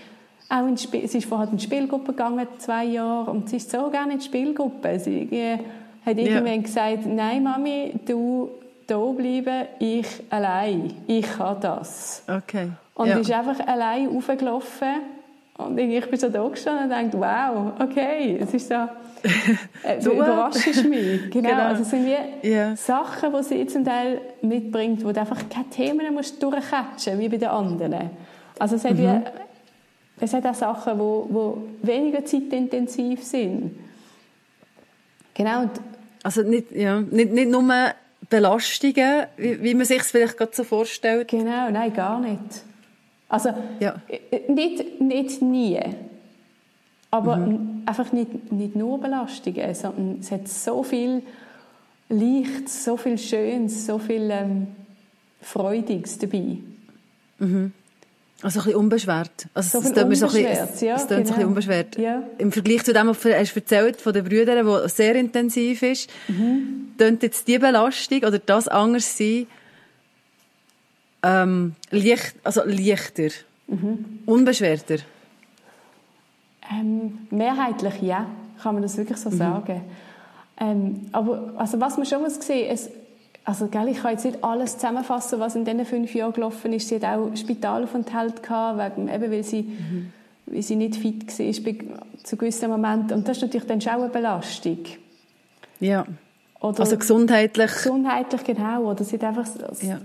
[0.51, 3.71] auch in Spiel, sie ist vorher in die Spielgruppe gegangen, zwei Jahre, und sie ist
[3.71, 4.99] so gerne in die Spielgruppe.
[4.99, 5.27] Sie
[6.05, 6.61] hat irgendwann ja.
[6.61, 8.49] gesagt, nein, Mami, du
[8.87, 10.93] hier bleiben, ich allein.
[11.07, 12.23] Ich kann das.
[12.27, 12.69] Okay.
[12.95, 13.17] Und ja.
[13.17, 14.95] ist einfach allein aufgelaufen.
[15.57, 18.75] Und ich bin so da gestanden und dachte, wow, okay, es ist so
[19.83, 21.21] äh, du überraschst mich.
[21.31, 21.49] Genau.
[21.49, 21.63] genau.
[21.63, 22.75] Also es sind wie yeah.
[22.75, 27.37] Sachen, die sie zum Teil mitbringt, wo du einfach keine Themen musst durchcatchen wie bei
[27.37, 28.09] den anderen.
[28.57, 28.97] Also es hat, mhm.
[28.97, 29.21] wie,
[30.21, 33.75] es hat auch Sachen, die, die weniger zeitintensiv sind.
[35.33, 35.69] Genau.
[36.23, 37.63] Also nicht, ja, nicht, nicht nur
[38.29, 41.27] Belastungen, wie, wie man sich es vielleicht gerade so vorstellt.
[41.27, 42.63] Genau, nein, gar nicht.
[43.27, 43.49] Also
[43.79, 43.95] ja.
[44.07, 45.79] Äh, nicht, nicht nie.
[47.09, 47.81] Aber mhm.
[47.85, 51.23] einfach nicht, nicht nur Belastungen, sondern es hat so viel
[52.09, 54.67] Licht, so viel Schönes, so viel ähm,
[55.41, 56.57] Freudiges dabei.
[57.39, 57.73] Mhm.
[58.43, 59.47] Also ein bisschen unbeschwert.
[59.53, 61.15] Also so das unbeschwert, so ein bisschen, ja, genau.
[61.15, 61.97] ein bisschen unbeschwert.
[61.97, 62.23] Ja.
[62.37, 66.09] Im Vergleich zu dem, was du hast erzählt von den Brüdern, wo sehr intensiv ist,
[66.27, 66.93] mhm.
[67.21, 69.47] jetzt die Belastung oder das anders sein,
[71.23, 73.29] ähm, leicht, also leichter,
[73.67, 74.19] mhm.
[74.25, 74.97] unbeschwerter.
[76.71, 78.27] Ähm, mehrheitlich ja,
[78.61, 79.37] kann man das wirklich so mhm.
[79.37, 79.81] sagen.
[80.59, 82.89] Ähm, aber also was man schon muss sehen, es,
[83.43, 86.87] also gell, ich kann jetzt nicht alles zusammenfassen, was in diesen fünf Jahren gelaufen ist.
[86.87, 90.13] Sie hat auch Spitalaufenthalt gehabt, wegen, eben weil sie, mhm.
[90.45, 93.17] weil sie nicht fit war zu gewissen Momenten.
[93.17, 94.79] Und das ist natürlich dann schon eine Belastung.
[95.79, 96.05] Ja.
[96.59, 97.71] Oder also gesundheitlich.
[97.71, 98.91] Gesundheitlich, genau.
[98.91, 99.99] Oder sie hat einfach, also ja.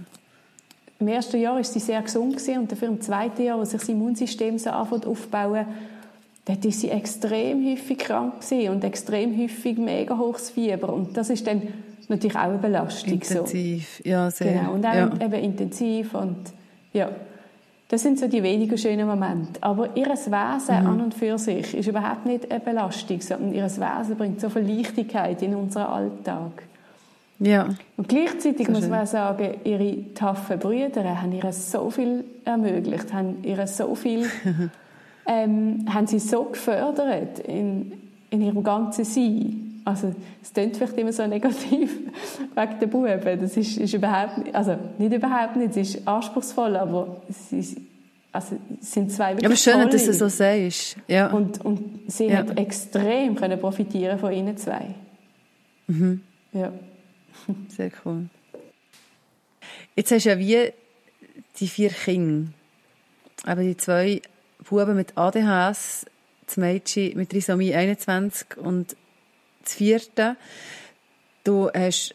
[0.99, 3.89] Im ersten Jahr war sie sehr gesund und dafür im zweiten Jahr, als sich das
[3.91, 5.67] Immunsystem so anfängt aufzubauen,
[6.47, 10.91] dort war sie extrem häufig krank und extrem häufig mega hohes Fieber.
[10.95, 11.61] Und das ist dann
[12.11, 13.15] natürlich auch eine Belastung.
[13.15, 14.09] Intensiv, so.
[14.09, 14.53] ja, sehr.
[14.53, 15.11] Genau, und auch ja.
[15.21, 16.37] eben intensiv und
[16.93, 17.11] ja.
[17.89, 19.63] Das sind so die weniger schönen Momente.
[19.63, 20.87] Aber ihr Wesen mhm.
[20.87, 24.63] an und für sich ist überhaupt nicht eine Belastung, sondern ihr Wesen bringt so viel
[24.63, 26.65] Leichtigkeit in unseren Alltag.
[27.39, 27.69] Ja.
[27.97, 33.67] Und gleichzeitig muss man sagen, ihre taffen Brüder haben ihr so viel ermöglicht, haben ihr
[33.67, 34.27] so viel
[35.27, 37.93] ähm, haben sie so gefördert in,
[38.31, 39.76] in ihrem ganzen Sein.
[39.87, 40.13] Also
[40.43, 41.93] es klingt vielleicht immer so negativ
[42.57, 43.21] wegen der Buben.
[43.41, 47.77] Das ist, ist überhaupt nicht, also nicht überhaupt nicht, es ist anspruchsvoll, aber es, ist,
[48.33, 49.91] also, es sind zwei wirklich Aber schön, tolle.
[49.91, 50.97] dass du so sagst.
[51.07, 51.29] Ja.
[51.29, 52.39] Und, und sie ja.
[52.39, 54.93] hat extrem können profitieren von ihnen zwei.
[55.87, 56.21] Mhm.
[56.53, 56.73] Ja.
[57.69, 58.25] Sehr cool.
[59.95, 60.73] Jetzt hast du ja wie
[61.61, 62.51] die vier Kinder.
[63.45, 64.21] Aber die zwei
[64.69, 66.07] Buben mit ADHS,
[66.45, 68.97] das Mädchen mit Trisomie 21 und
[69.67, 70.37] das vierte.
[71.45, 72.15] Du hast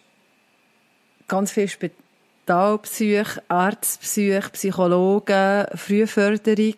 [1.27, 6.75] ganz viel Spitalpsych, Arztpsych, Psychologen, Frühförderung.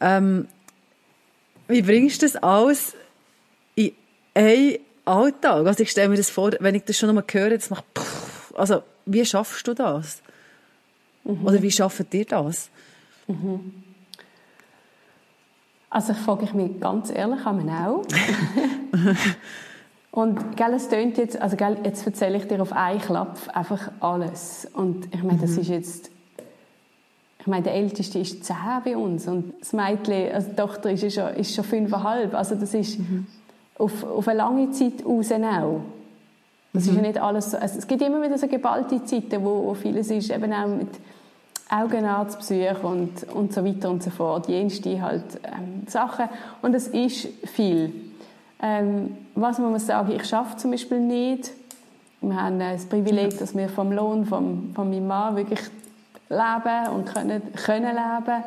[0.00, 0.48] Ähm,
[1.68, 2.94] wie bringst du das alles
[3.74, 3.92] in
[4.34, 5.66] einen Alltag?
[5.66, 8.54] Also ich stelle mir das vor, wenn ich das schon einmal höre, das macht pff,
[8.54, 10.22] also wie schaffst du das?
[11.24, 11.46] Mhm.
[11.46, 12.70] Oder wie schafft ihr das?
[13.26, 13.82] Mhm.
[15.88, 18.04] Also ich frage mich ganz ehrlich an mich auch.
[20.16, 23.90] Und gell, es tönt jetzt, also gell, jetzt erzähle ich dir auf einen Klapp einfach
[24.00, 24.66] alles.
[24.72, 25.60] Und ich meine, das mhm.
[25.60, 26.10] ist jetzt
[27.38, 31.14] ich meine, der Älteste ist zehn bei uns und das Mädchen, also die Tochter ist
[31.14, 32.34] schon, ist schon fünfeinhalb.
[32.34, 33.26] Also das ist mhm.
[33.78, 35.82] auf, auf eine lange Zeit raus auch.
[36.72, 36.90] Das mhm.
[36.90, 37.58] ist ja nicht alles so.
[37.58, 40.88] Also es gibt immer wieder so geballte Zeiten, wo, wo vieles ist, eben auch mit
[41.68, 44.48] Augenarztbesuch und, und so weiter und so fort.
[44.48, 46.30] Jenste halt ähm, Sachen.
[46.62, 47.92] Und es ist viel.
[48.62, 51.50] Ähm, was man muss sagen, ich schaffe zum Beispiel nicht.
[52.20, 55.60] Wir haben das Privileg, dass wir vom Lohn von, von meinem Mann wirklich
[56.28, 58.44] leben und können, können leben.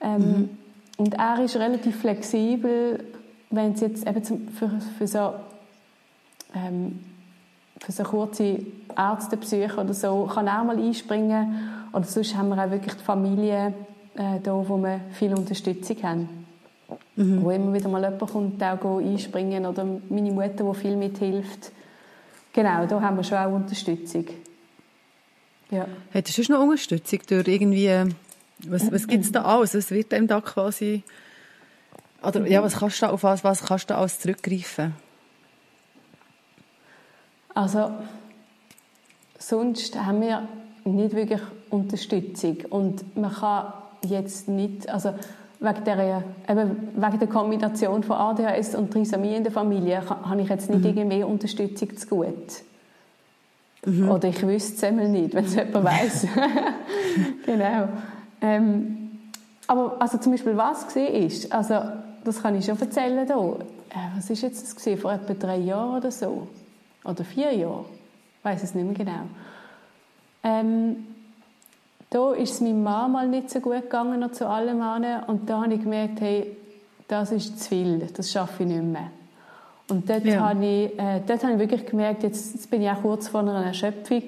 [0.00, 0.50] Ähm, mhm.
[0.98, 3.04] Und er ist relativ flexibel,
[3.50, 5.34] wenn es jetzt eben zum, für, für so
[6.54, 7.00] ähm,
[7.80, 8.60] für so kurze
[8.96, 13.74] Ärztebesuche oder so kann er mal einspringen oder sonst haben wir auch wirklich die Familie
[14.16, 16.47] äh, da, wo wir viel Unterstützung haben.
[17.16, 17.42] Mhm.
[17.42, 21.72] Wo immer wieder mal jemand kommt, auch einspringen oder meine Mutter, die viel mithilft.
[22.52, 24.26] Genau, da haben wir schon auch Unterstützung.
[25.70, 25.86] Ja.
[26.10, 27.90] Hättest du noch Unterstützung durch irgendwie,
[28.66, 29.74] was, was gibt es da alles?
[29.74, 31.02] Was wird dem da quasi,
[32.22, 34.94] oder ja, was kannst du da, auf was, was kannst du da alles zurückgreifen?
[37.54, 37.90] Also,
[39.38, 40.48] sonst haben wir
[40.84, 43.72] nicht wirklich Unterstützung und man kann
[44.06, 45.14] jetzt nicht, also
[45.60, 50.48] wegen der, eben wegen der Kombination von ADHS und Trisomie in der Familie habe ich
[50.48, 50.96] jetzt nicht mhm.
[50.96, 52.62] irgendwie Unterstützung zu gut.
[53.84, 54.10] Mhm.
[54.10, 56.26] Oder ich wüsste es einmal nicht, wenn es jemand weiss.
[57.46, 57.88] genau.
[58.40, 59.10] Ähm,
[59.66, 61.74] aber also zum Beispiel was war, ist, also
[62.24, 63.56] das kann ich schon erzählen hier.
[63.90, 65.00] Äh, was war jetzt das gewesen?
[65.00, 66.48] vor etwa drei Jahren oder so?
[67.04, 67.84] Oder vier Jahren?
[68.38, 69.26] Ich weiß es nicht mehr genau.
[70.44, 71.06] Ähm,
[72.10, 75.48] da ist es meinem Mann mal nicht so gut gegangen noch zu allem an und
[75.48, 76.56] da habe ich gemerkt, hey,
[77.06, 79.10] das ist zu viel, das schaffe ich nicht mehr.
[79.90, 80.40] Und dort, ja.
[80.40, 83.40] habe ich, äh, dort habe ich wirklich gemerkt, jetzt, jetzt bin ich auch kurz vor
[83.40, 84.22] einer Erschöpfung.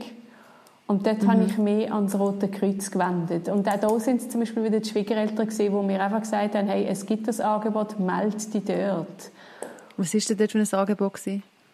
[0.87, 1.31] Und dort mhm.
[1.31, 3.49] habe ich mich ans Rote Kreuz gewendet.
[3.49, 6.55] Und auch da sind es zum Beispiel wieder die Schwiegereltern gesehen, die mir einfach gesagt
[6.55, 9.31] haben, hey, es gibt das Angebot, melde dich dort.
[9.97, 11.21] Was war denn dort für ein Angebot?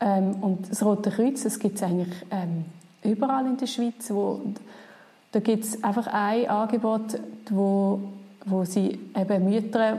[0.01, 2.67] Ähm, und das Rote Kreuz, das gibt es eigentlich ähm,
[3.05, 4.11] überall in der Schweiz.
[4.11, 4.41] Wo,
[5.37, 7.21] da gibt es einfach ein Angebot,
[7.51, 8.01] wo,
[8.47, 9.99] wo sie eben Mütter,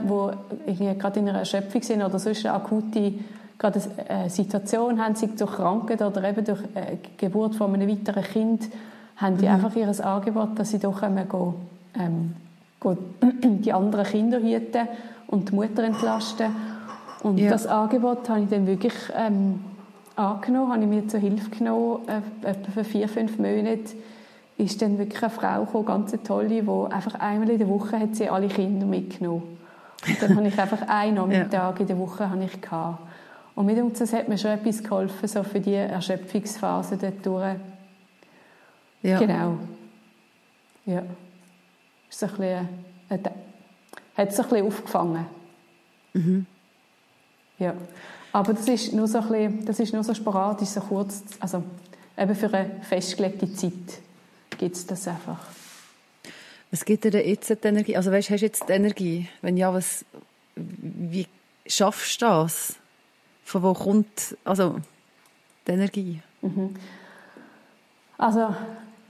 [0.66, 3.14] die gerade in einer Erschöpfung sind oder sonst eine akute
[3.56, 7.88] gerade eine äh, Situation haben, sie durch Krankheit oder eben durch äh, Geburt von einem
[7.88, 8.68] weiteren Kind,
[9.16, 9.52] haben die mhm.
[9.52, 11.54] einfach ihr Angebot, dass sie doch einmal gehen,
[11.94, 12.34] ähm,
[12.80, 14.88] gehen, die anderen Kinder hüten
[15.28, 16.48] und die Mutter entlasten.
[17.22, 17.50] Und ja.
[17.50, 19.60] das Angebot habe ich dann wirklich ähm,
[20.16, 23.94] angenommen, habe ich mir zur Hilfe genommen, äh, etwa für vier, fünf Monate
[24.58, 27.98] ist dann wirklich eine Frau gekommen, ganz eine tolle, die einfach einmal in der Woche
[27.98, 29.56] hat sie alle Kinder mitgenommen.
[30.06, 31.80] Und dann habe ich einfach einen Nachmittag ja.
[31.80, 32.98] in der Woche habe ich gehabt.
[33.54, 37.56] Und mit uns das hat mir schon etwas geholfen, so für die Erschöpfungsphase dort durch.
[39.02, 39.18] Ja.
[39.18, 39.58] Genau.
[40.86, 41.02] Ja.
[42.08, 42.68] Ist so ein bisschen,
[43.10, 43.18] äh,
[44.16, 45.26] hat es ein bisschen aufgefangen.
[46.14, 46.46] Mhm.
[47.58, 47.74] Ja.
[48.32, 51.62] Aber das ist nur so ein bisschen, das ist nur so sporadisch, so kurz, also
[52.16, 54.00] eben für eine festgelegte Zeit
[54.58, 55.38] gibt es das einfach.
[56.70, 57.96] Was gibt dir denn jetzt die Energie?
[57.96, 59.28] Also weißt, hast du jetzt die Energie?
[59.40, 60.04] Wenn ja, was,
[60.56, 61.26] wie
[61.66, 62.76] schaffst du das?
[63.44, 64.76] Von wo kommt also
[65.66, 66.20] die Energie?
[66.42, 66.74] Mhm.
[68.18, 68.54] Also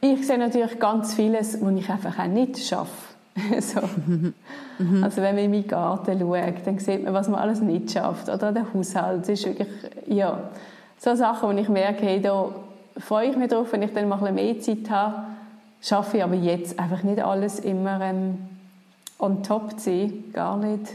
[0.01, 3.09] ich sehe natürlich ganz vieles, was ich einfach auch nicht schaffe.
[3.61, 3.81] so.
[4.07, 5.03] mhm.
[5.03, 8.29] Also wenn man in meinen Garten schaut, dann sieht man, was man alles nicht schafft.
[8.29, 9.23] Oder der Haushalt.
[9.23, 9.69] Das ist wirklich,
[10.07, 10.51] ja,
[10.99, 12.53] so Sachen, wo ich merke, hey, da
[12.99, 15.38] freue ich mich drauf, wenn ich dann mal ein mehr Zeit habe.
[15.81, 18.39] Schaffe ich aber jetzt einfach nicht alles immer ähm,
[19.19, 20.25] on top zu sein.
[20.33, 20.93] Gar nicht.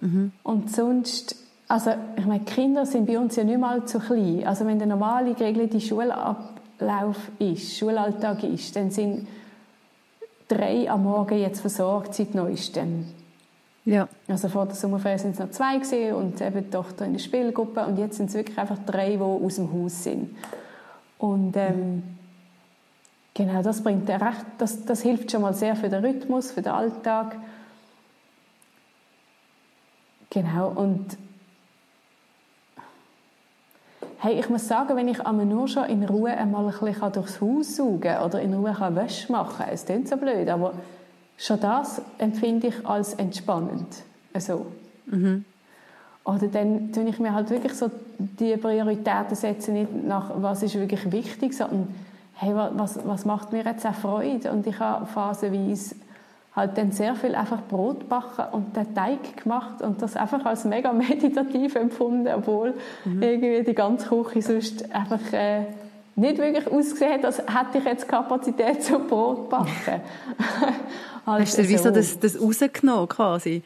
[0.00, 0.32] Mhm.
[0.42, 1.36] Und sonst
[1.66, 4.46] also, ich meine, Kinder sind bei uns ja nicht mal zu klein.
[4.46, 9.26] Also, wenn der normale geregelte Schulablauf ist, Schulalltag ist, dann sind
[10.46, 13.06] drei am Morgen jetzt versorgt seit neuestem.
[13.86, 14.08] Ja.
[14.28, 17.20] Also vor der Sommerferien sind es noch zwei gesehen und eben die Tochter in der
[17.20, 20.30] Spielgruppe und jetzt sind es wirklich einfach drei, die aus dem Haus sind.
[21.18, 22.02] Und ähm,
[23.34, 26.72] genau, das bringt recht, das, das hilft schon mal sehr für den Rhythmus, für den
[26.72, 27.36] Alltag.
[30.30, 31.16] Genau, und
[34.24, 37.42] Hey, ich muss sagen, wenn ich einmal nur schon in Ruhe einmal ein bisschen durchs
[37.42, 40.72] Haus saugen kann oder in Ruhe kann Wäsche machen kann, es klingt so blöd, aber
[41.36, 43.86] schon das empfinde ich als entspannend.
[44.32, 44.64] Also.
[45.04, 45.44] Mhm.
[46.24, 50.74] Oder dann tue ich mir halt wirklich so die Prioritäten setzen, nicht nach, was ist
[50.74, 51.94] wirklich wichtig, sondern
[52.34, 54.50] hey, was, was macht mir jetzt auch Freude?
[54.50, 55.96] Und ich habe phasenweise
[56.54, 60.64] halt dann sehr viel einfach Brot backen und den Teig gemacht und das einfach als
[60.64, 62.74] mega meditativ empfunden, obwohl
[63.04, 63.22] mhm.
[63.22, 65.66] irgendwie die ganze Küche sonst einfach äh,
[66.16, 70.00] nicht wirklich ausgesehen hat, als hätte ich jetzt Kapazität zum Brot backen.
[71.26, 73.62] Hast du wie so das, das rausgenommen quasi?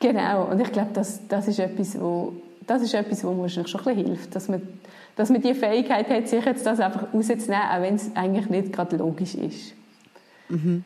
[0.00, 2.34] Genau, und ich glaube, das, das ist etwas, wo,
[2.66, 4.62] das ist etwas, wo mir schon ein bisschen hilft, dass man,
[5.18, 8.72] dass man die Fähigkeit hat, sich jetzt das einfach rauszunehmen, auch wenn es eigentlich nicht
[8.72, 9.74] gerade logisch ist.
[10.48, 10.84] Mhm.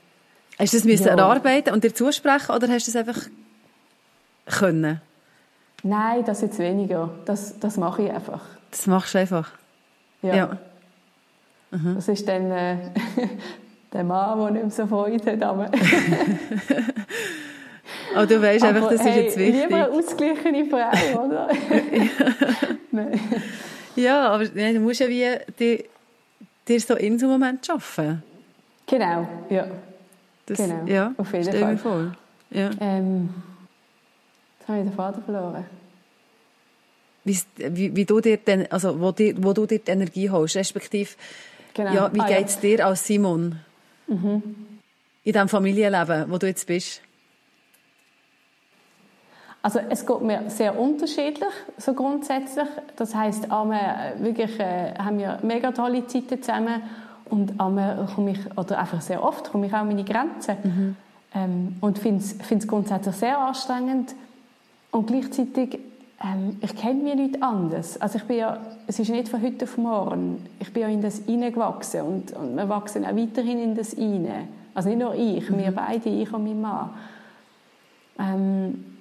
[0.58, 1.10] Hast du das müssen ja.
[1.10, 3.28] erarbeiten und dir zusprechen oder hast du es einfach
[4.46, 5.02] können?
[5.82, 7.10] Nein, das jetzt weniger.
[7.26, 8.40] Das, das mache ich einfach.
[8.70, 9.52] Das machst du einfach?
[10.22, 10.34] Ja.
[10.34, 10.58] ja.
[11.70, 11.94] Mhm.
[11.96, 12.76] Das ist dann äh,
[13.92, 15.42] der Mann, der nicht mehr so Freude hat.
[15.42, 15.70] Aber,
[18.14, 19.62] aber du weißt einfach, das hey, ist jetzt wichtig.
[19.64, 21.50] Lieber eine ausgeglichene Frau, oder?
[23.96, 25.84] ja, aber du musst ja wie dir,
[26.68, 28.22] dir so in so einem Moment schaffen.
[28.86, 29.66] Genau, ja.
[30.46, 31.78] Das, genau, ja, auf jeden Fall.
[31.78, 32.12] vor.
[32.50, 32.70] Ja.
[32.80, 33.30] Ähm,
[34.58, 35.64] jetzt habe ich den Vater verloren.
[37.24, 40.56] Wie, wie, wie du dir denn, also wo, dir, wo du dir die Energie holst,
[40.56, 41.10] respektive
[41.74, 41.92] Genau.
[41.94, 43.58] ja, wie Ah, geht es dir als Simon
[44.08, 44.42] Mhm.
[45.24, 47.00] in diesem Familienleben, wo du jetzt bist?
[49.62, 52.66] Also es geht mir sehr unterschiedlich, so grundsätzlich.
[52.96, 56.82] Das heißt, einmal wirklich äh, haben wir mega tolle Zeiten zusammen
[57.26, 60.56] und einmal komme ich, oder einfach sehr oft, komme ich auch an meine Grenzen.
[61.34, 64.14] Ähm, und finde es grundsätzlich sehr anstrengend.
[64.90, 65.78] Und gleichzeitig,
[66.22, 67.98] ähm, ich kenne mich nicht anders.
[68.00, 68.58] Also ich bin ja,
[68.88, 70.44] es ist nicht von heute auf morgen.
[70.58, 74.48] Ich bin ja in das hineingewachsen und, und wir wachsen auch weiterhin in das hinein.
[74.74, 76.90] Also nicht nur ich, wir beide, ich und mein Mann.
[78.18, 78.91] Ähm,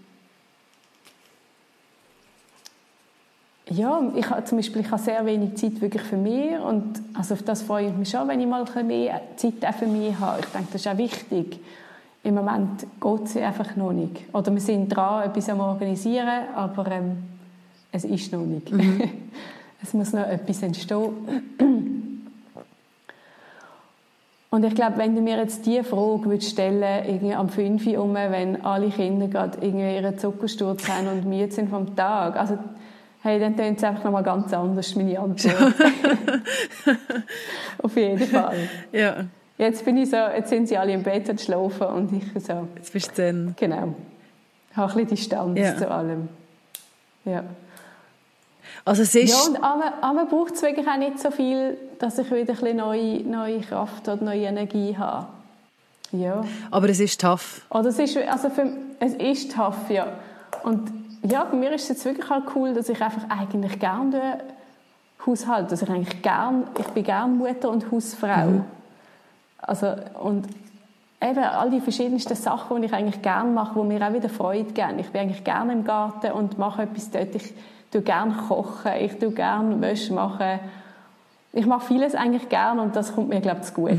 [3.73, 7.35] Ja, ich habe zum Beispiel ich habe sehr wenig Zeit wirklich für mich und also
[7.35, 10.41] auf das freue ich mich schon, wenn ich mal mehr Zeit auch für mich habe.
[10.41, 11.57] Ich denke, das ist auch wichtig.
[12.23, 14.23] Im Moment geht es einfach noch nicht.
[14.33, 17.17] Oder wir sind dran, etwas am organisieren, aber ähm,
[17.93, 18.69] es ist noch nicht.
[19.81, 22.27] es muss noch etwas entstehen.
[24.49, 28.13] Und ich glaube, wenn du mir jetzt diese Frage würdest stellen irgendwie am 5 Uhr
[28.13, 32.57] wenn alle Kinder gerade irgendwie ihren Zuckersturz haben und müde sind vom Tag, also
[33.23, 35.73] hey, dann tönt es einfach nochmal ganz anders, meine Antwort.
[37.83, 38.69] Auf jeden Fall.
[38.91, 39.25] Ja,
[39.57, 42.67] Jetzt bin ich so, jetzt sind sie alle im Bett und schlafen und ich so,
[42.75, 43.55] jetzt bist du dann.
[43.59, 43.93] genau,
[44.75, 45.77] habe ein bisschen Distanz Ja.
[45.77, 46.29] zu allem.
[47.25, 47.43] Ja.
[48.83, 52.17] Also es ist, Ja, und aber, aber braucht es wirklich auch nicht so viel, dass
[52.17, 55.27] ich wieder ein bisschen neue, neue Kraft oder neue Energie habe.
[56.11, 56.43] Ja.
[56.71, 57.61] aber es ist tough.
[57.69, 58.67] Oder es ist, also für,
[58.99, 60.07] es ist tough, ja.
[60.63, 60.91] Und
[61.23, 64.39] ja, bei mir ist es jetzt wirklich halt cool, dass ich einfach eigentlich gerne
[65.25, 68.61] Haushalt, dass ich eigentlich gern, ich bin gern Mutter und Hausfrau.
[69.59, 70.47] Also, und
[71.21, 74.71] eben all die verschiedensten Sachen, die ich eigentlich gerne mache, die mir auch wieder Freude
[74.71, 74.97] geben.
[74.97, 77.35] Ich bin eigentlich gerne im Garten und mache etwas dort.
[77.35, 77.53] Ich
[77.91, 80.59] tue gerne kochen, ich tue gerne Wäsche machen.
[81.53, 83.91] Ich mache vieles eigentlich gerne und das kommt mir, glaube ich, gut.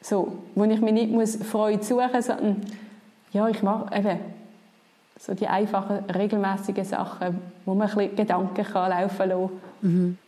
[0.00, 2.62] So, wo ich mir nicht muss Freude suchen muss, sondern
[3.32, 4.20] ja, ich mache eben
[5.24, 10.18] so die einfachen, regelmäßigen Sachen, wo man ein bisschen Gedanken kann laufen lassen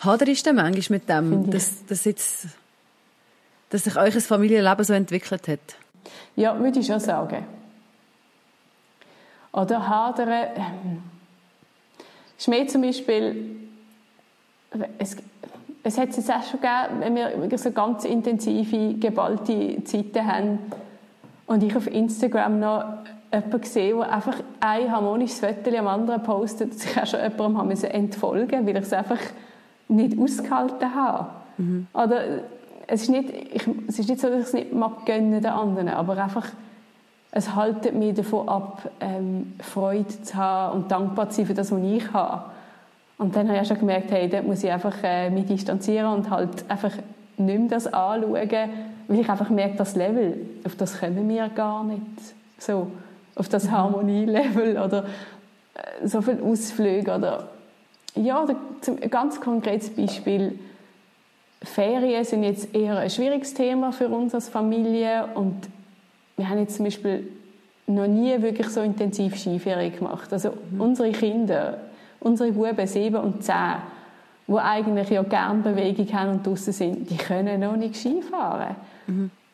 [0.00, 2.46] Haderst du manchmal mit dem, dass, dass, jetzt,
[3.70, 5.58] dass sich euer Familienleben so entwickelt hat?
[6.36, 7.44] Ja, würde ich schon sagen.
[9.52, 10.28] Oder hadern.
[10.28, 11.02] Ähm,
[12.38, 13.56] ist mir zum Beispiel.
[14.98, 15.16] Es,
[15.82, 20.58] es hat es jetzt auch schon gegeben, wenn wir so ganz intensive, geballte Zeiten haben
[21.46, 22.84] und ich auf Instagram noch
[23.32, 27.58] jemanden sehe, der einfach ein harmonisches Foto am anderen postet, dass ich auch schon jemandem
[27.58, 29.20] haben müssen entfolgen weil ich es einfach
[29.88, 31.26] nicht ausgehalten habe.
[31.92, 32.22] Oder
[32.86, 35.46] es ist, nicht, ich, es ist nicht so, dass ich es nicht mag gönnen den
[35.46, 36.46] anderen, aber einfach
[37.32, 41.70] es haltet mich davon ab, ähm, Freude zu haben und dankbar zu sein für das,
[41.70, 42.42] was ich habe.
[43.18, 46.12] Und dann habe ich auch schon gemerkt, hey, dort muss ich einfach äh, mich distanzieren
[46.12, 46.92] und halt einfach
[47.36, 51.84] nicht mehr das anschauen, weil ich einfach merke, das Level, auf das kommen wir gar
[51.84, 52.02] nicht.
[52.58, 52.90] So,
[53.40, 55.06] auf das Harmonielevel oder
[55.74, 57.48] äh, so viele Ausflüge oder
[58.14, 60.58] ja, ein ganz konkretes Beispiel.
[61.62, 65.56] Ferien sind jetzt eher ein schwieriges Thema für uns als Familie und
[66.36, 67.28] wir haben jetzt zum Beispiel
[67.86, 70.32] noch nie wirklich so intensiv Skiferien gemacht.
[70.32, 71.78] Also unsere Kinder,
[72.20, 73.76] unsere Buben sieben und zehn,
[74.48, 78.76] die eigentlich ja gerne Bewegung haben und draußen sind, die können noch nicht Skifahren.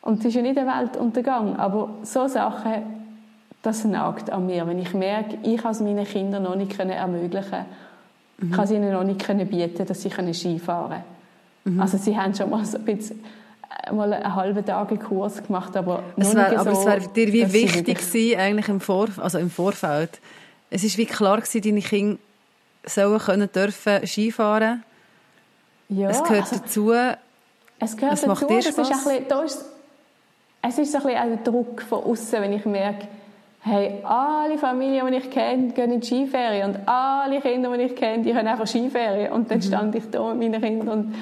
[0.01, 2.96] Und es ist ja nicht ein Weltuntergang, aber so Sachen,
[3.61, 7.65] das nagt an mir, wenn ich merke, ich kann es meinen Kindern noch nicht ermöglichen,
[8.41, 11.03] ich kann es ihnen noch nicht können bieten, dass sie können Skifahren
[11.63, 11.81] können.
[11.81, 13.23] Also sie haben schon mal so ein bisschen
[13.83, 16.85] äh, mal einen halben Tag einen Kurs gemacht, aber Es wär, nicht aber so, es
[16.85, 20.19] wäre dir wie wichtig gewesen, eigentlich im, Vor also im Vorfeld.
[20.69, 22.19] Es ist wie klar gewesen, deine Kinder
[22.85, 24.83] sollen können dürfen Skifahren.
[25.89, 26.93] ja, es gehört also, dazu.
[27.79, 28.27] Es gehört es dazu.
[28.27, 28.89] Macht dir Spaß.
[28.89, 29.65] Ist bisschen, da ist,
[30.61, 33.07] es ist so ein bisschen ein Druck von außen, wenn ich merke,
[33.67, 37.95] hey, alle Familien, die ich kenne, gehen in die Skiferien und alle Kinder, die ich
[37.95, 39.31] kenne, die können einfach Skiferien.
[39.31, 39.63] Und dann mhm.
[39.63, 41.15] stand ich da mit meinen Kindern und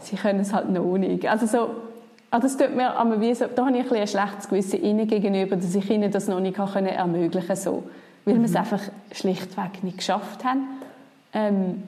[0.00, 1.26] sie können es halt noch nicht.
[1.26, 1.70] Also so,
[2.30, 5.06] also das tut mir aber wie so, da habe ich ein, ein schlechtes Gewissen ihnen
[5.06, 7.84] gegenüber, dass ich ihnen das noch nicht können ermöglichen so,
[8.24, 8.38] weil mhm.
[8.38, 8.56] wir es mhm.
[8.56, 10.66] einfach schlichtweg nicht geschafft haben,
[11.32, 11.82] ähm,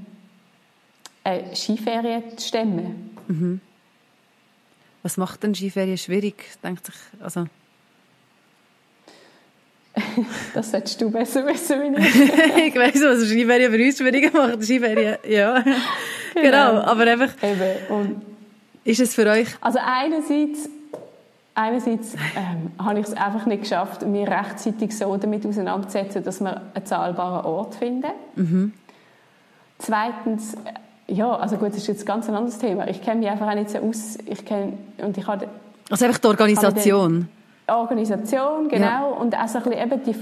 [1.24, 3.16] eine Skiferien zu stemmen.
[3.26, 3.60] Mhm.
[5.02, 7.46] Was macht denn Skiferien schwierig, denkt sich, also
[10.54, 12.66] das solltest du besser wissen, wie ich.
[12.68, 14.62] ich weiss, was Skiferien für uns schwieriger macht.
[14.62, 15.60] Skiferien, ja.
[15.60, 16.42] genau.
[16.42, 16.80] genau.
[16.82, 17.30] aber einfach...
[17.42, 17.92] Eben.
[17.94, 18.22] Und
[18.84, 19.48] ist es für euch...
[19.60, 20.68] Also einerseits,
[21.54, 26.62] einerseits ähm, habe ich es einfach nicht geschafft, mich rechtzeitig so damit auseinanderzusetzen, dass wir
[26.74, 28.12] einen zahlbaren Ort finden.
[28.36, 28.72] Mhm.
[29.78, 30.56] Zweitens,
[31.06, 32.88] ja, also gut, das ist jetzt ganz ein anderes Thema.
[32.88, 34.18] Ich kenne mich einfach auch nicht so aus.
[34.26, 35.48] Ich kenne, und ich habe,
[35.90, 37.28] also einfach die Organisation?
[37.68, 38.84] Organisation, genau.
[38.84, 39.04] Ja.
[39.04, 40.14] Und auch so ein bisschen eben die,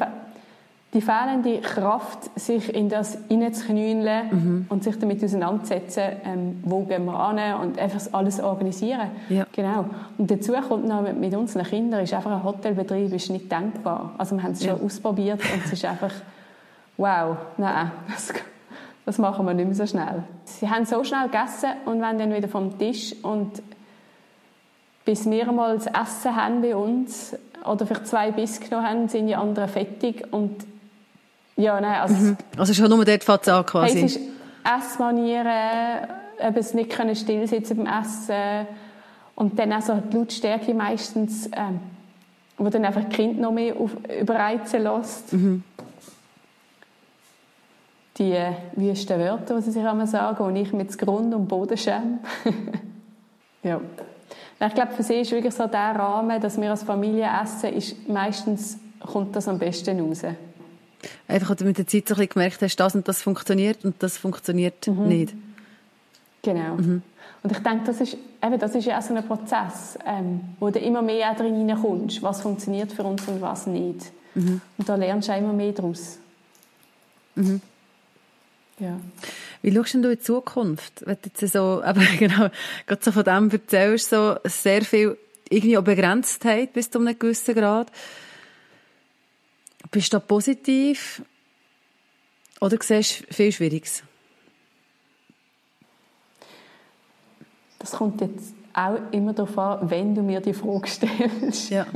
[0.94, 4.66] die fehlende Kraft, sich in das hineinzuknüllen mhm.
[4.68, 9.10] und sich damit auseinanderzusetzen, ähm, wo gehen wir an und einfach alles organisieren.
[9.28, 9.46] Ja.
[9.54, 9.86] Genau.
[10.16, 14.12] Und dazu kommt noch mit, mit unseren Kindern, ist einfach ein Hotelbetrieb ist nicht denkbar.
[14.16, 16.12] Also wir haben es schon ausprobiert und es ist einfach,
[16.96, 18.32] wow, nein, das,
[19.04, 20.24] das machen wir nicht mehr so schnell.
[20.44, 23.62] Sie haben so schnell gegessen und wenn dann wieder vom Tisch und
[25.06, 27.34] bis wir mal das Essen haben bei uns
[27.64, 30.66] oder vielleicht zwei Biss genommen haben, sind die anderen fettig und
[31.56, 32.14] ja, nein, also...
[32.14, 32.36] Mhm.
[32.58, 33.94] Also schon nur dort fängt es an quasi?
[33.94, 34.36] Hey, es ist
[34.78, 36.08] Essmanieren,
[36.40, 38.66] eben es nicht können stillsitzen beim Essen
[39.36, 41.80] und dann also die Lautstärke meistens, ähm,
[42.58, 45.32] wo dann einfach Kinder noch mehr auf, überreizen lässt.
[45.32, 45.62] Mhm.
[48.18, 51.76] Die äh, wüsten Wörter, die sie sich einmal sagen und ich mit Grund und Boden
[51.76, 52.18] schäme.
[53.62, 53.80] ja.
[54.58, 58.08] Ich glaube, für sie ist wirklich so der Rahmen, dass wir als Familie essen, ist
[58.08, 60.22] meistens kommt das am besten raus.
[61.28, 63.84] Einfach, dass du mit der Zeit so ein bisschen gemerkt hast, das und das funktioniert
[63.84, 65.08] und das funktioniert mhm.
[65.08, 65.34] nicht.
[66.42, 66.76] Genau.
[66.76, 67.02] Mhm.
[67.42, 70.70] Und ich denke, das ist, eben, das ist ja auch so ein Prozess, ähm, wo
[70.70, 74.10] du immer mehr drin hineinkommst, was funktioniert für uns und was nicht.
[74.34, 74.60] Mhm.
[74.78, 76.18] Und da lernst du auch immer mehr daraus.
[77.34, 77.60] Mhm.
[78.78, 78.98] Ja.
[79.66, 81.04] Wie schaust du in die Zukunft?
[81.04, 82.50] Wenn du jetzt so, aber genau,
[82.86, 85.18] gerade so von dem erzählst, so sehr viel
[85.50, 87.90] irgendwie auch Begrenztheit bis zu einem gewissen Grad.
[89.90, 91.20] Bist du da positiv?
[92.60, 94.04] Oder siehst du viel Schwieriges?
[97.80, 101.70] Das kommt jetzt auch immer darauf an, wenn du mir die Frage stellst.
[101.70, 101.86] Ja.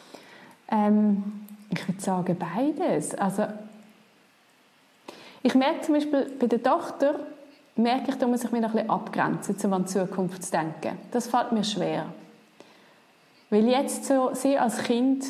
[0.72, 1.22] ähm,
[1.68, 3.14] ich würde sagen beides.
[3.14, 3.46] Also
[5.44, 7.20] ich merke zum Beispiel bei der Tochter,
[7.76, 10.50] merke ich, da muss ich mich noch ein bisschen abgrenzen, um an die Zukunft zu
[10.50, 10.98] denken.
[11.12, 12.06] Das fällt mir schwer.
[13.50, 15.22] Weil jetzt so, sie als Kind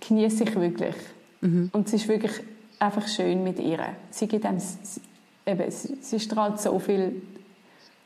[0.00, 0.96] genieße ich wirklich.
[1.40, 1.70] Mhm.
[1.72, 2.32] Und es ist wirklich
[2.80, 3.78] einfach schön mit ihr.
[4.10, 4.60] Sie, gibt einem,
[5.46, 7.22] eben, sie, strahlt so viel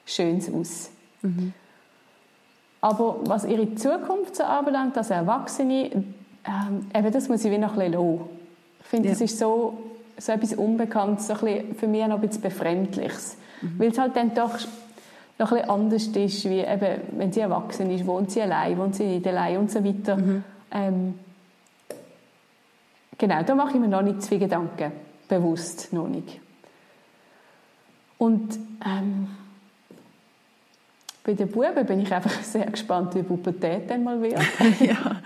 [0.05, 0.91] Schönes aus.
[1.23, 1.55] Mhm.
[2.83, 6.05] Aber was ihre Zukunft so anbelangt, als Erwachsene,
[6.45, 8.21] ähm, eben das muss ich wie noch ein bisschen lassen.
[8.81, 9.15] Ich finde, ja.
[9.15, 13.37] das ist so so etwas Unbekanntes, so ein für mich noch ein bisschen Befremdliches.
[13.61, 13.79] Mhm.
[13.79, 14.59] Weil es halt dann doch
[15.39, 18.95] noch ein bisschen anders ist, wie eben, wenn sie erwachsen ist, wohnt sie allein, wohnt
[18.95, 20.17] sie nicht allein und so weiter.
[20.17, 20.45] Mhm.
[20.71, 21.15] Ähm,
[23.19, 24.93] genau, da mache ich mir noch nicht zu viele Gedanken.
[25.29, 26.41] Bewusst noch nicht.
[28.19, 29.29] Und ähm,
[31.25, 34.41] bei den Buben bin ich einfach sehr gespannt, wie Pubertät dann mal wird.
[34.81, 35.21] ja.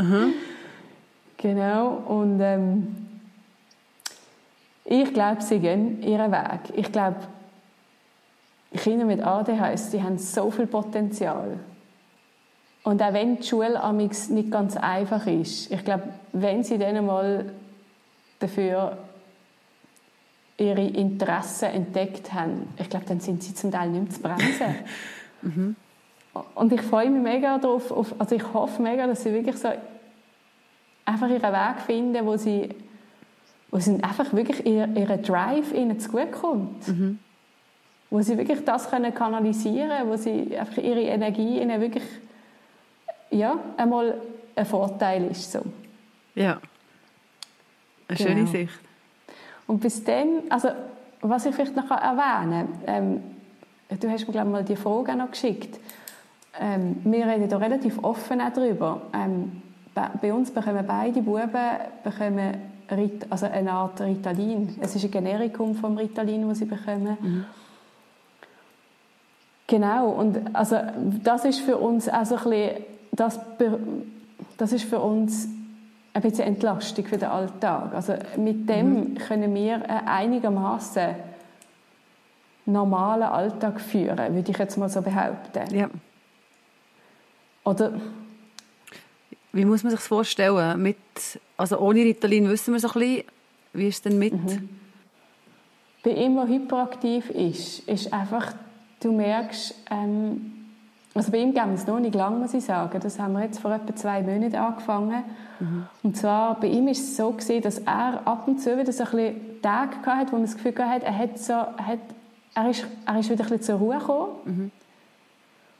[0.00, 0.32] Mhm.
[1.36, 3.07] Genau, und ähm,
[4.90, 6.60] ich glaube, sie gehen ihren Weg.
[6.74, 7.18] Ich glaube,
[8.74, 11.58] Kinder mit ADHS, die haben so viel Potenzial.
[12.84, 17.52] Und auch wenn die Schule nicht ganz einfach ist, ich glaube, wenn sie dann mal
[18.38, 18.96] dafür
[20.56, 24.74] ihre Interessen entdeckt haben, ich glaube, dann sind sie zum Teil nicht mehr zu bremsen.
[25.42, 25.76] mhm.
[26.54, 29.68] Und ich freue mich mega darauf, also ich hoffe mega, dass sie wirklich so
[31.04, 32.74] einfach ihren Weg finden, wo sie
[33.70, 36.88] wo sie einfach wirklich ihr, ihren Drive ihnen zugutekommt.
[36.88, 37.18] Mhm.
[38.10, 42.04] Wo sie wirklich das können kanalisieren wo sie einfach ihre Energie ihnen wirklich
[43.30, 44.20] ja, einmal
[44.56, 45.52] ein Vorteil ist.
[45.52, 45.60] So.
[46.34, 46.60] Ja,
[48.08, 48.50] eine schöne genau.
[48.50, 48.80] Sicht.
[49.66, 50.70] Und bis dann, also
[51.20, 53.22] was ich vielleicht noch erwähnen kann, ähm,
[54.00, 55.78] du hast mir glaube mal die Frage noch geschickt,
[56.58, 59.02] ähm, wir reden da relativ offen darüber.
[59.12, 59.62] Ähm,
[60.20, 61.50] bei uns bekommen beide Buben
[62.04, 62.67] bekommen
[63.30, 64.76] also eine Art Ritalin.
[64.80, 67.16] Es ist ein Generikum vom Ritalin, das sie bekommen.
[67.20, 67.44] Mhm.
[69.66, 70.78] Genau, und also
[71.22, 73.40] das ist für uns also ein bisschen, das,
[74.56, 75.46] das ist für uns
[76.14, 77.94] ein bisschen Entlastung für den Alltag.
[77.94, 79.14] Also mit dem mhm.
[79.16, 81.14] können wir einigermaßen
[82.64, 85.74] normalen Alltag führen, würde ich jetzt mal so behaupten.
[85.74, 85.88] Ja.
[87.64, 87.92] Oder
[89.52, 90.82] wie muss man sich das vorstellen?
[90.82, 90.96] Mit,
[91.56, 93.24] also ohne Ritalin wissen wir so ein bisschen,
[93.72, 94.34] wie ist es denn mit?
[94.34, 94.68] Mhm.
[96.02, 98.54] Bei ihm, der hyperaktiv ist, ist einfach,
[99.00, 100.58] du merkst, ähm,
[101.14, 103.00] also bei ihm gehen wir es noch nicht lang, muss ich sagen.
[103.00, 105.24] Das haben wir jetzt vor etwa zwei Monaten angefangen.
[105.58, 105.86] Mhm.
[106.02, 109.04] Und zwar, bei ihm ist es so gewesen, dass er ab und zu wieder so
[109.04, 111.98] ein bisschen Tage hatte, wo man das Gefühl hatte, er, hat so, hat,
[112.54, 114.28] er, ist, er ist wieder ein bisschen zur Ruhe gekommen.
[114.44, 114.70] Mhm.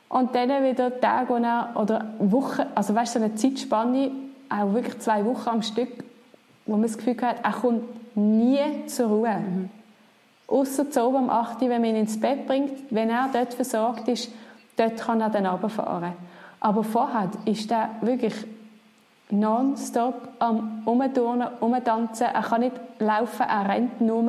[0.09, 4.11] Und dann wieder Tage, er, oder Wochen, also weißt du, so eine Zeitspanne,
[4.49, 6.05] auch wirklich zwei Wochen am Stück,
[6.65, 9.37] wo man das Gefühl hat, er kommt nie zur Ruhe.
[9.37, 9.71] Mhm.
[10.47, 14.09] Außer zu oben am 8 wenn man ihn ins Bett bringt, wenn er dort versorgt
[14.09, 14.31] ist,
[14.77, 16.13] dort kann er dann runterfahren.
[16.61, 18.35] Aber vorher ist er wirklich
[19.31, 22.27] nonstop am Umturnen, Umtanzen.
[22.33, 24.29] Er kann nicht laufen, er rennt nur,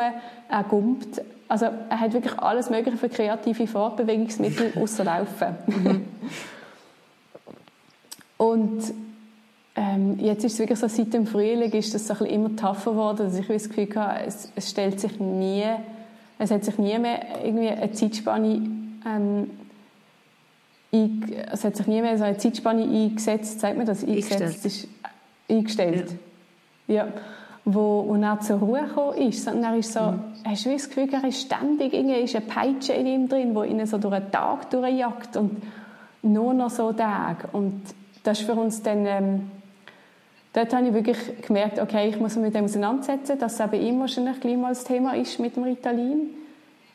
[0.50, 1.22] er gumpt.
[1.48, 5.56] Also er hat wirklich alles Mögliche für kreative Fortbewegungsmittel außer Laufen.
[5.68, 6.06] Mhm.
[8.38, 8.84] Und
[9.76, 12.56] ähm, jetzt ist es wirklich so, seit dem Frühling ist das so ein bisschen immer
[12.56, 15.66] tougher geworden, dass ich das Gefühl habe, es, es stellt sich nie,
[16.38, 18.62] es hat sich nie mehr irgendwie eine Zeitspanne
[19.06, 19.50] ähm,
[20.92, 24.04] es hat sich nie mehr so eine Zeitspanne eingesetzt, sagt man das?
[24.04, 24.66] Eingesetzt.
[24.66, 24.88] Ist
[25.48, 26.16] eingestellt.
[26.88, 27.06] Ja.
[27.06, 27.14] ja
[27.74, 30.22] wo, wo er zur Ruhe gekommen ist, sondern er ist so, mhm.
[30.46, 33.70] hast du das Gefühl, er ist ständig, irgendwie ist eine Peitsche in ihm drin, die
[33.70, 35.62] ihn so durch den Tag durchjagt und
[36.22, 37.48] nur noch so Tage.
[37.52, 37.82] Und
[38.24, 39.52] das ist für uns dann, ähm,
[40.54, 43.82] dort habe ich wirklich gemerkt, okay, ich muss mich mit dem auseinandersetzen, dass es eben
[43.82, 46.30] ihm wahrscheinlich gleich mal das Thema ist mit dem Ritalin.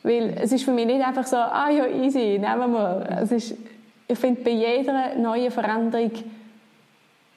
[0.03, 3.07] Weil es ist für mich nicht einfach so, ah ja, easy, nehmen wir.
[3.21, 3.55] Es ist,
[4.07, 6.11] ich finde, bei jeder neuen Veränderung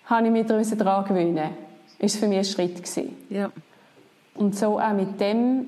[0.05, 1.51] habe ich mich daran gewöhnen
[1.99, 3.17] ist für mich ein Schritt gewesen.
[3.29, 3.51] Ja.
[4.37, 5.67] Und so auch mit dem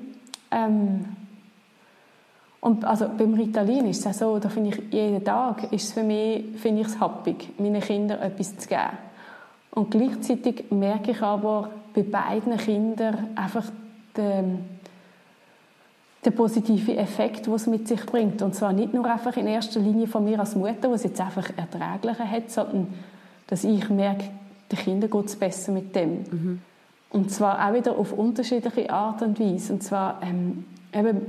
[0.49, 1.05] ähm,
[2.61, 5.93] und also beim Ritalin ist es auch so, da finde ich, jeden Tag ist es
[5.93, 8.97] für mich, finde ich es happig, meinen Kindern etwas zu geben.
[9.71, 13.65] Und gleichzeitig merke ich aber bei beiden Kindern einfach
[14.15, 14.59] den,
[16.23, 18.41] den positiven Effekt, den es mit sich bringt.
[18.41, 21.49] Und zwar nicht nur einfach in erster Linie von mir als Mutter, was jetzt einfach
[21.57, 22.87] erträglicher hat, sondern
[23.47, 24.25] dass ich merke,
[24.71, 26.11] den Kindern geht es besser mit dem.
[26.31, 26.61] Mhm.
[27.09, 29.73] Und zwar auch wieder auf unterschiedliche Art und Weise.
[29.73, 31.21] Und zwar, ähm, eben,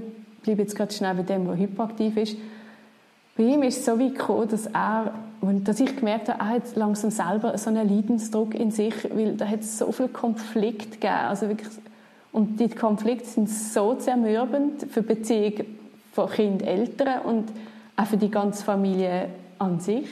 [0.43, 2.37] bleibe jetzt gerade schnell bei dem, der hyperaktiv ist.
[3.37, 6.77] Bei ihm ist es so weit gekommen, dass er, dass ich gemerkt habe, er hat
[6.77, 11.15] langsam selber so einen Leidensdruck in sich, weil da hat es so viel Konflikt gegeben.
[11.15, 11.69] Also wirklich,
[12.33, 15.53] und die Konflikte sind so zermürbend für die Beziehung
[16.13, 17.45] von Kind, Eltern und
[17.97, 19.29] auch für die ganze Familie
[19.59, 20.09] an sich.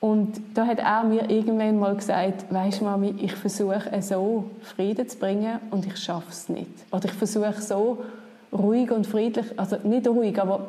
[0.00, 5.16] Und da hat er mir irgendwann mal gesagt, weisst Mami, ich versuche so Frieden zu
[5.18, 6.70] bringen und ich schaffe es nicht.
[6.90, 7.98] Oder ich versuche so
[8.52, 10.68] ruhig und friedlich, also nicht ruhig, aber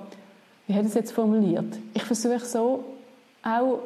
[0.68, 1.78] wie hat er es jetzt formuliert?
[1.94, 2.84] Ich versuche so
[3.44, 3.80] auch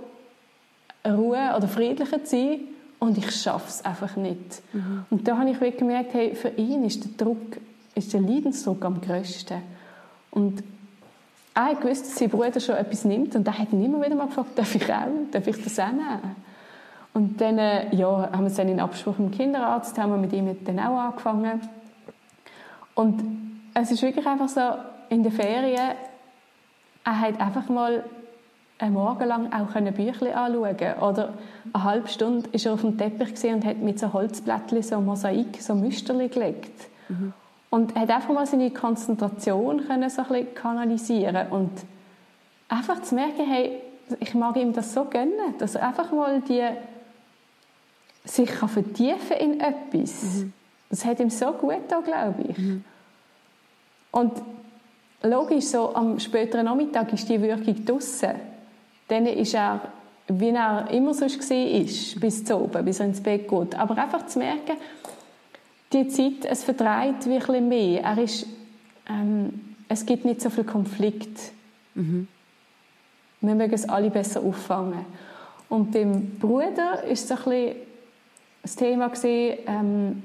[1.06, 2.60] Ruhe oder friedlicher zu sein
[3.00, 4.62] und ich schaffe es einfach nicht.
[4.74, 5.06] Mhm.
[5.10, 7.58] Und da habe ich wirklich gemerkt, hey, für ihn ist der Druck,
[7.96, 9.62] ist der Leidensdruck am größten.
[10.32, 10.64] Und
[11.54, 14.16] er hat gewusst, dass sein Bruder schon etwas nimmt und er hat ihn immer wieder
[14.16, 16.36] mal gefragt, darf ich auch, darf ich das auch nehmen?
[17.14, 20.18] Und dann äh, ja, haben wir es dann in Abspruch mit dem Kinderarzt, haben wir
[20.18, 21.62] mit ihm dann auch angefangen.
[22.94, 23.24] Und
[23.74, 24.62] es ist wirklich einfach so,
[25.10, 25.96] in den Ferien,
[27.04, 28.04] er hat einfach mal
[28.80, 31.34] einen Morgen lang auch Bücher anschauen Oder
[31.74, 35.62] eine halbe Stunde war er auf dem Teppich und hat mit so Holzblättchen so Mosaik,
[35.62, 36.88] so Müsterli gelegt.
[37.10, 37.34] Mhm.
[37.70, 41.72] Und er hat einfach mal seine Konzentration können so ein bisschen kanalisieren und
[42.70, 43.82] einfach zu merken, hey,
[44.20, 46.64] ich mag ihm das so gönnen, dass er einfach mal die
[48.24, 50.22] sich kann vertiefen in etwas.
[50.22, 50.54] Mhm.
[50.90, 52.58] Das hat ihm so gut da, glaube ich.
[52.58, 52.84] Mhm.
[54.12, 54.34] Und
[55.24, 58.32] logisch, so am späteren Nachmittag ist die Wirkung draussen.
[59.08, 59.82] Dann ist er,
[60.28, 63.76] wie er immer sonst war, bis zu oben, bis er ins Bett geht.
[63.76, 64.78] Aber einfach zu merken,
[65.94, 68.04] die Zeit, es vertreibt wirklich mehr.
[68.04, 68.46] Er ist,
[69.10, 71.40] ähm, es gibt nicht so viel Konflikt.
[71.96, 72.28] Mhm.
[73.40, 75.06] Wir mögen es alle besser auffangen.
[75.70, 77.76] Und beim Bruder ist es ein bisschen
[78.62, 80.24] das Thema gewesen, ähm,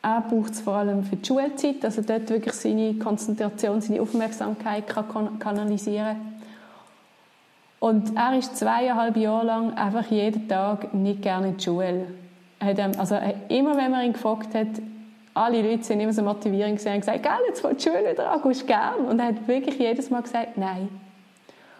[0.00, 4.86] er braucht es vor allem für die Schulzeit, also dort wirklich seine Konzentration, seine Aufmerksamkeit
[4.86, 6.37] kann kanalisieren
[7.80, 12.06] Und er ist zweieinhalb Jahre lang einfach jeden Tag nicht gerne in die Schule
[12.60, 13.16] hat also
[13.48, 14.66] immer wenn man ihn gefragt hat,
[15.34, 18.30] alle Leute sind immer so motivierend gesehen und gesagt, gell, jetzt fängt die Schule wieder
[18.30, 19.06] an, gehst gern?
[19.08, 20.88] Und er hat wirklich jedes Mal gesagt, nein,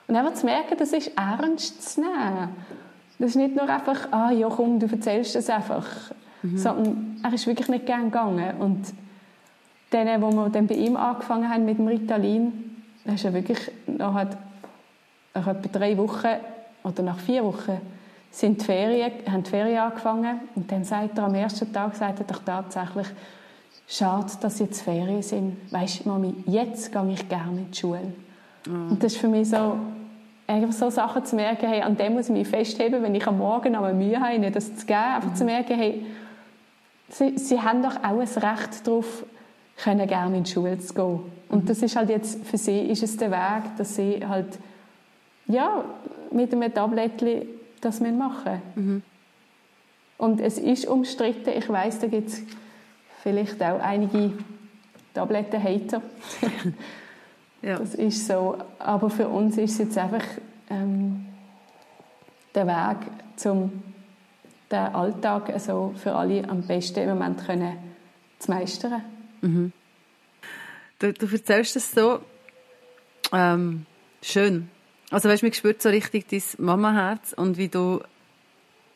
[0.06, 2.50] Und einfach zu merken, das ist ernst zu nehmen.
[3.18, 5.86] Das ist nicht nur einfach, ah ja komm, du erzählst das einfach.
[6.42, 6.56] Mhm.
[6.56, 8.60] Sondern er ist wirklich nicht gern gegangen.
[8.60, 8.86] Und
[9.90, 13.72] dann, wo wir dann bei ihm angefangen haben mit dem Ritalin, da ist er wirklich,
[13.88, 14.24] nach,
[15.38, 16.36] nach etwa drei Wochen
[16.84, 17.80] oder nach vier Wochen
[18.30, 22.20] sind die Ferien, haben die Ferien angefangen und dann sagt er am ersten Tag sagt
[22.20, 23.06] er doch tatsächlich,
[23.88, 25.56] schade, dass jetzt Ferien sind.
[25.72, 28.12] Weißt du, Mami, jetzt gehe ich gerne in die Schule.
[28.66, 28.90] Mm.
[28.90, 29.78] Und das ist für mich so,
[30.46, 33.38] einfach so Sachen zu merken, hey, an dem muss ich mich festheben, wenn ich am
[33.38, 35.36] Morgen noch Mühe habe, ihnen das zu geben, einfach mm.
[35.36, 36.06] zu merken, hey,
[37.08, 39.24] sie, sie haben doch auch ein Recht darauf,
[39.82, 41.20] können gerne in die Schule zu gehen.
[41.48, 41.66] Und mm.
[41.66, 44.58] das ist halt jetzt, für sie ist es der Weg, dass sie halt,
[45.48, 45.84] ja,
[46.30, 47.48] mit einem Tablettchen
[47.80, 49.02] das machen mhm.
[50.18, 51.50] Und es ist umstritten.
[51.56, 52.42] Ich weiß, da gibt es
[53.22, 54.32] vielleicht auch einige
[55.14, 56.02] Tabletten-Hater.
[57.62, 57.78] ja.
[57.78, 58.58] Das ist so.
[58.80, 60.24] Aber für uns ist es jetzt einfach
[60.70, 61.26] ähm,
[62.52, 62.96] der Weg,
[63.44, 63.80] um
[64.70, 67.78] den Alltag also für alle am besten im Moment können
[68.40, 69.02] zu meistern.
[69.40, 69.72] Mhm.
[70.98, 72.18] Du, du erzählst es so
[73.32, 73.86] ähm,
[74.20, 74.68] schön.
[75.10, 78.00] Also weißt, du, man spürt so richtig dein Mama-Herz und wie du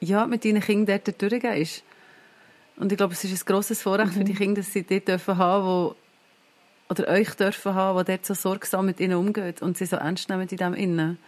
[0.00, 1.84] ja, mit deinen Kindern dort durchgehst.
[2.76, 4.18] Und ich glaube, es ist ein grosses Vorrecht mhm.
[4.18, 5.94] für die Kinder, dass sie dort dürfen haben, wo,
[6.90, 10.28] oder euch dürfen haben, die dort so sorgsam mit ihnen umgeht und sie so ernst
[10.28, 11.18] nehmen in dem Innen.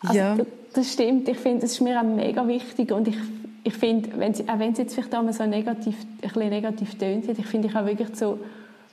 [0.00, 0.36] Also, ja.
[0.74, 1.28] Das stimmt.
[1.28, 3.16] Ich finde, das ist mir auch mega wichtig und ich,
[3.64, 6.98] ich finde, wenn sie, auch wenn es jetzt vielleicht einmal so negativ, ein bisschen negativ
[6.98, 8.38] tönt, ich finde, ich habe wirklich zu,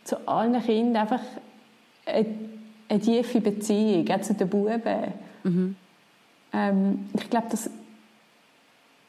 [0.05, 1.21] zu allen Kindern einfach
[2.05, 2.25] eine,
[2.93, 4.81] eine tiefe Beziehung, auch zu den Buben.
[5.43, 5.75] Mhm.
[6.53, 7.69] Ähm, ich glaube, das,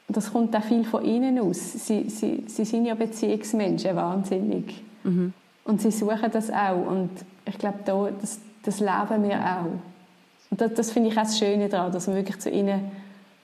[0.07, 1.73] das kommt auch viel von ihnen aus.
[1.85, 4.81] Sie, sie, sie sind ja Beziehungsmenschen, wahnsinnig.
[5.03, 5.33] Mhm.
[5.63, 6.85] Und sie suchen das auch.
[6.87, 7.11] Und
[7.45, 9.71] ich glaube, da, das, das leben wir auch.
[10.51, 12.91] Und das, das finde ich auch das Schöne daran, dass wir wirklich zu ihnen,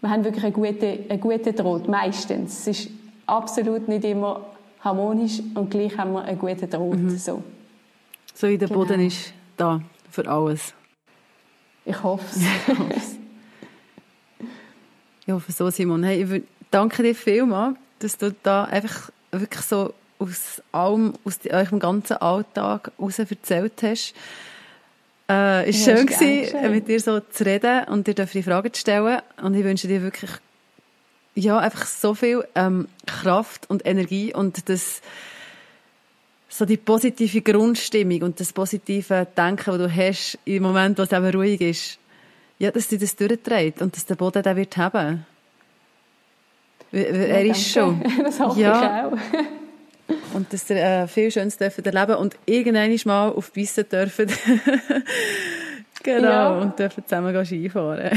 [0.02, 2.68] wir haben wirklich einen guten, einen guten Draht, meistens.
[2.68, 2.89] Es ist
[3.28, 4.46] absolut nicht immer
[4.84, 6.98] harmonisch und gleich haben wir einen guten Draht.
[6.98, 7.18] Mhm.
[7.18, 7.44] So.
[8.34, 8.80] so wie der genau.
[8.80, 9.82] Boden ist da
[10.12, 10.74] für alles.
[11.86, 12.26] Ich hoffe
[12.95, 13.18] es.
[15.26, 16.03] Ja, für so, Simon.
[16.03, 21.80] Hey, ich danke dir vielmals, dass du da einfach wirklich so aus allem, aus eurem
[21.80, 24.14] ganzen Alltag heraus erzählt hast.
[25.30, 28.74] Äh, es war ja, schön, gewesen, mit dir so zu reden und dir die Fragen
[28.74, 29.22] zu stellen.
[29.41, 30.32] Und ich wünsche dir wirklich,
[31.36, 35.01] ja, einfach so viel ähm, Kraft und Energie und das,
[36.52, 41.12] so die positive Grundstimmung und das positive Denken, das du hast im Moment, wo es
[41.12, 41.97] eben ruhig ist,
[42.60, 45.26] ja, dass sie das durchträgt und dass der Boden den wird haben.
[46.91, 48.04] Er ja, ist schon.
[48.24, 49.08] Das hoffe ja.
[49.08, 50.34] ich auch.
[50.36, 54.28] und dass er äh, viel Schönes dürfen erleben und irgendwann mal auf Bissen dürfen.
[56.04, 56.60] genau, ja.
[56.60, 58.12] und dürfen zusammen Skifahren.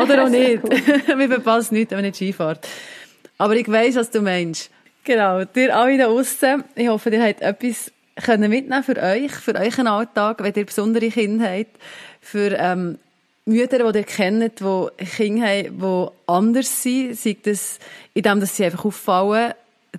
[0.00, 0.62] Oder auch nicht.
[0.62, 1.16] Cool.
[1.16, 2.68] Mir verpasst nichts, wenn man nicht Skifahrt.
[3.36, 4.70] Aber ich weiss, was du meinst.
[5.04, 7.92] Genau, dir alle da draussen, ich hoffe, ihr habt etwas
[8.22, 11.76] können mitnehmen für euch, für euren Alltag, wenn ihr besondere Kinder habt,
[12.22, 12.98] für ähm,
[13.44, 17.78] Mütter, die ihr kennt, die Kinder haben, die anders sind, sei das
[18.14, 19.52] in dem, dass sie einfach auffallen,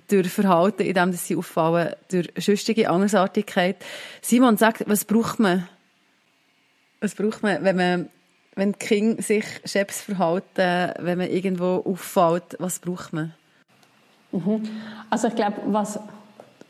[0.08, 3.76] durch Verhalten, in dem, dass sie auffallen, durch sonstige Andersartigkeit.
[4.22, 5.68] Simon sagt, was braucht man?
[7.00, 8.10] Was braucht man, wenn man,
[8.56, 13.34] wenn die Kinder sich schäbs verhalten, wenn man irgendwo auffällt, was braucht man?
[14.36, 14.62] Mhm.
[15.10, 15.98] Also ich glaube, was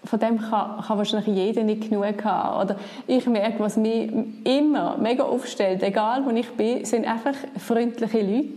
[0.05, 2.64] von dem kann, kann wahrscheinlich jeder nicht genug haben.
[2.64, 2.76] Oder
[3.06, 4.10] ich merke, was mich
[4.44, 8.51] immer mega aufstellt, egal wo ich bin, sind einfach freundliche Leute.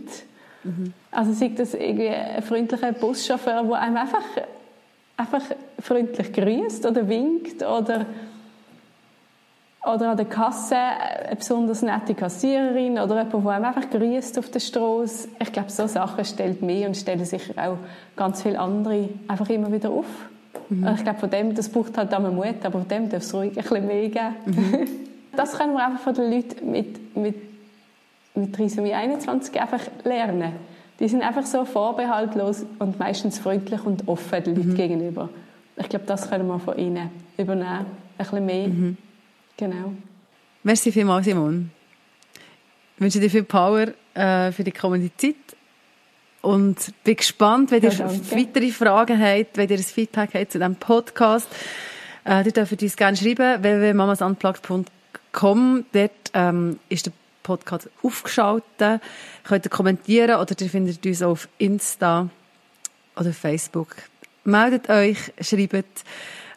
[0.62, 0.92] Mhm.
[1.10, 4.22] Also sei das irgendwie ein freundlicher Buschauffeur, der einem einfach,
[5.16, 5.42] einfach
[5.80, 8.06] freundlich grüßt oder winkt oder
[9.82, 14.50] oder an der Kasse eine besonders nette Kassiererin oder jemand, der einem einfach grüßt auf
[14.50, 15.28] der Straße.
[15.40, 17.78] Ich glaube, so Sachen stellt mich und stellen sicher auch
[18.14, 20.04] ganz viele andere einfach immer wieder auf.
[20.68, 20.86] Mhm.
[20.96, 23.50] Ich glaube, von dem, das braucht halt auch Mut, aber von dem darf es ruhig
[23.50, 24.34] ein bisschen mehr geben.
[24.46, 24.88] Mhm.
[25.36, 27.36] Das können wir einfach von den Leuten mit, mit,
[28.34, 30.52] mit Trisomie 21 einfach lernen.
[30.98, 34.74] Die sind einfach so vorbehaltlos und meistens freundlich und offen den Leuten mhm.
[34.74, 35.28] gegenüber.
[35.76, 37.68] Ich glaube, das können wir von ihnen übernehmen.
[37.68, 37.86] Ein
[38.18, 38.68] bisschen mehr.
[39.60, 39.94] Genau.
[40.62, 41.70] Merci vielmals, Simon.
[42.96, 45.34] Ich wünsche dir viel Power äh, für die kommende Zeit
[46.40, 50.58] und bin gespannt, wenn ihr ja, weitere Fragen habt, wenn ihr ein Feedback habt zu
[50.58, 51.46] diesem Podcast.
[52.24, 55.84] Äh, ihr dürft uns gerne schreiben, www.mamasunplugged.com.
[55.92, 57.12] Dort ähm, ist der
[57.42, 59.02] Podcast aufgeschaltet.
[59.44, 62.30] Könnt ihr kommentieren oder ihr findet uns auf Insta
[63.14, 63.94] oder Facebook.
[64.44, 66.02] Meldet euch, schreibt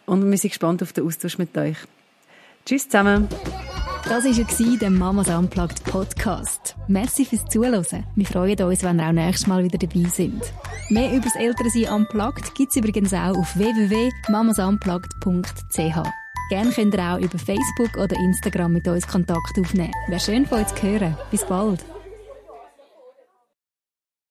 [0.06, 1.76] und wir sind gespannt auf den Austausch mit euch.
[2.66, 3.28] Tschüss zusammen.
[4.08, 6.78] Das war der Mamas Unplugged Podcast.
[6.88, 8.06] Merci fürs Zuhören.
[8.16, 10.42] Wir freuen uns, wenn ihr auch nächstes Mal wieder dabei sind.
[10.90, 16.10] Mehr über das Elternsein Unplugged gibt es übrigens auch auf www.mamasunplugged.ch.
[16.50, 19.94] Gerne könnt ihr auch über Facebook oder Instagram mit uns Kontakt aufnehmen.
[20.08, 21.18] Wäre schön von euch zu hören.
[21.32, 21.84] Bis bald.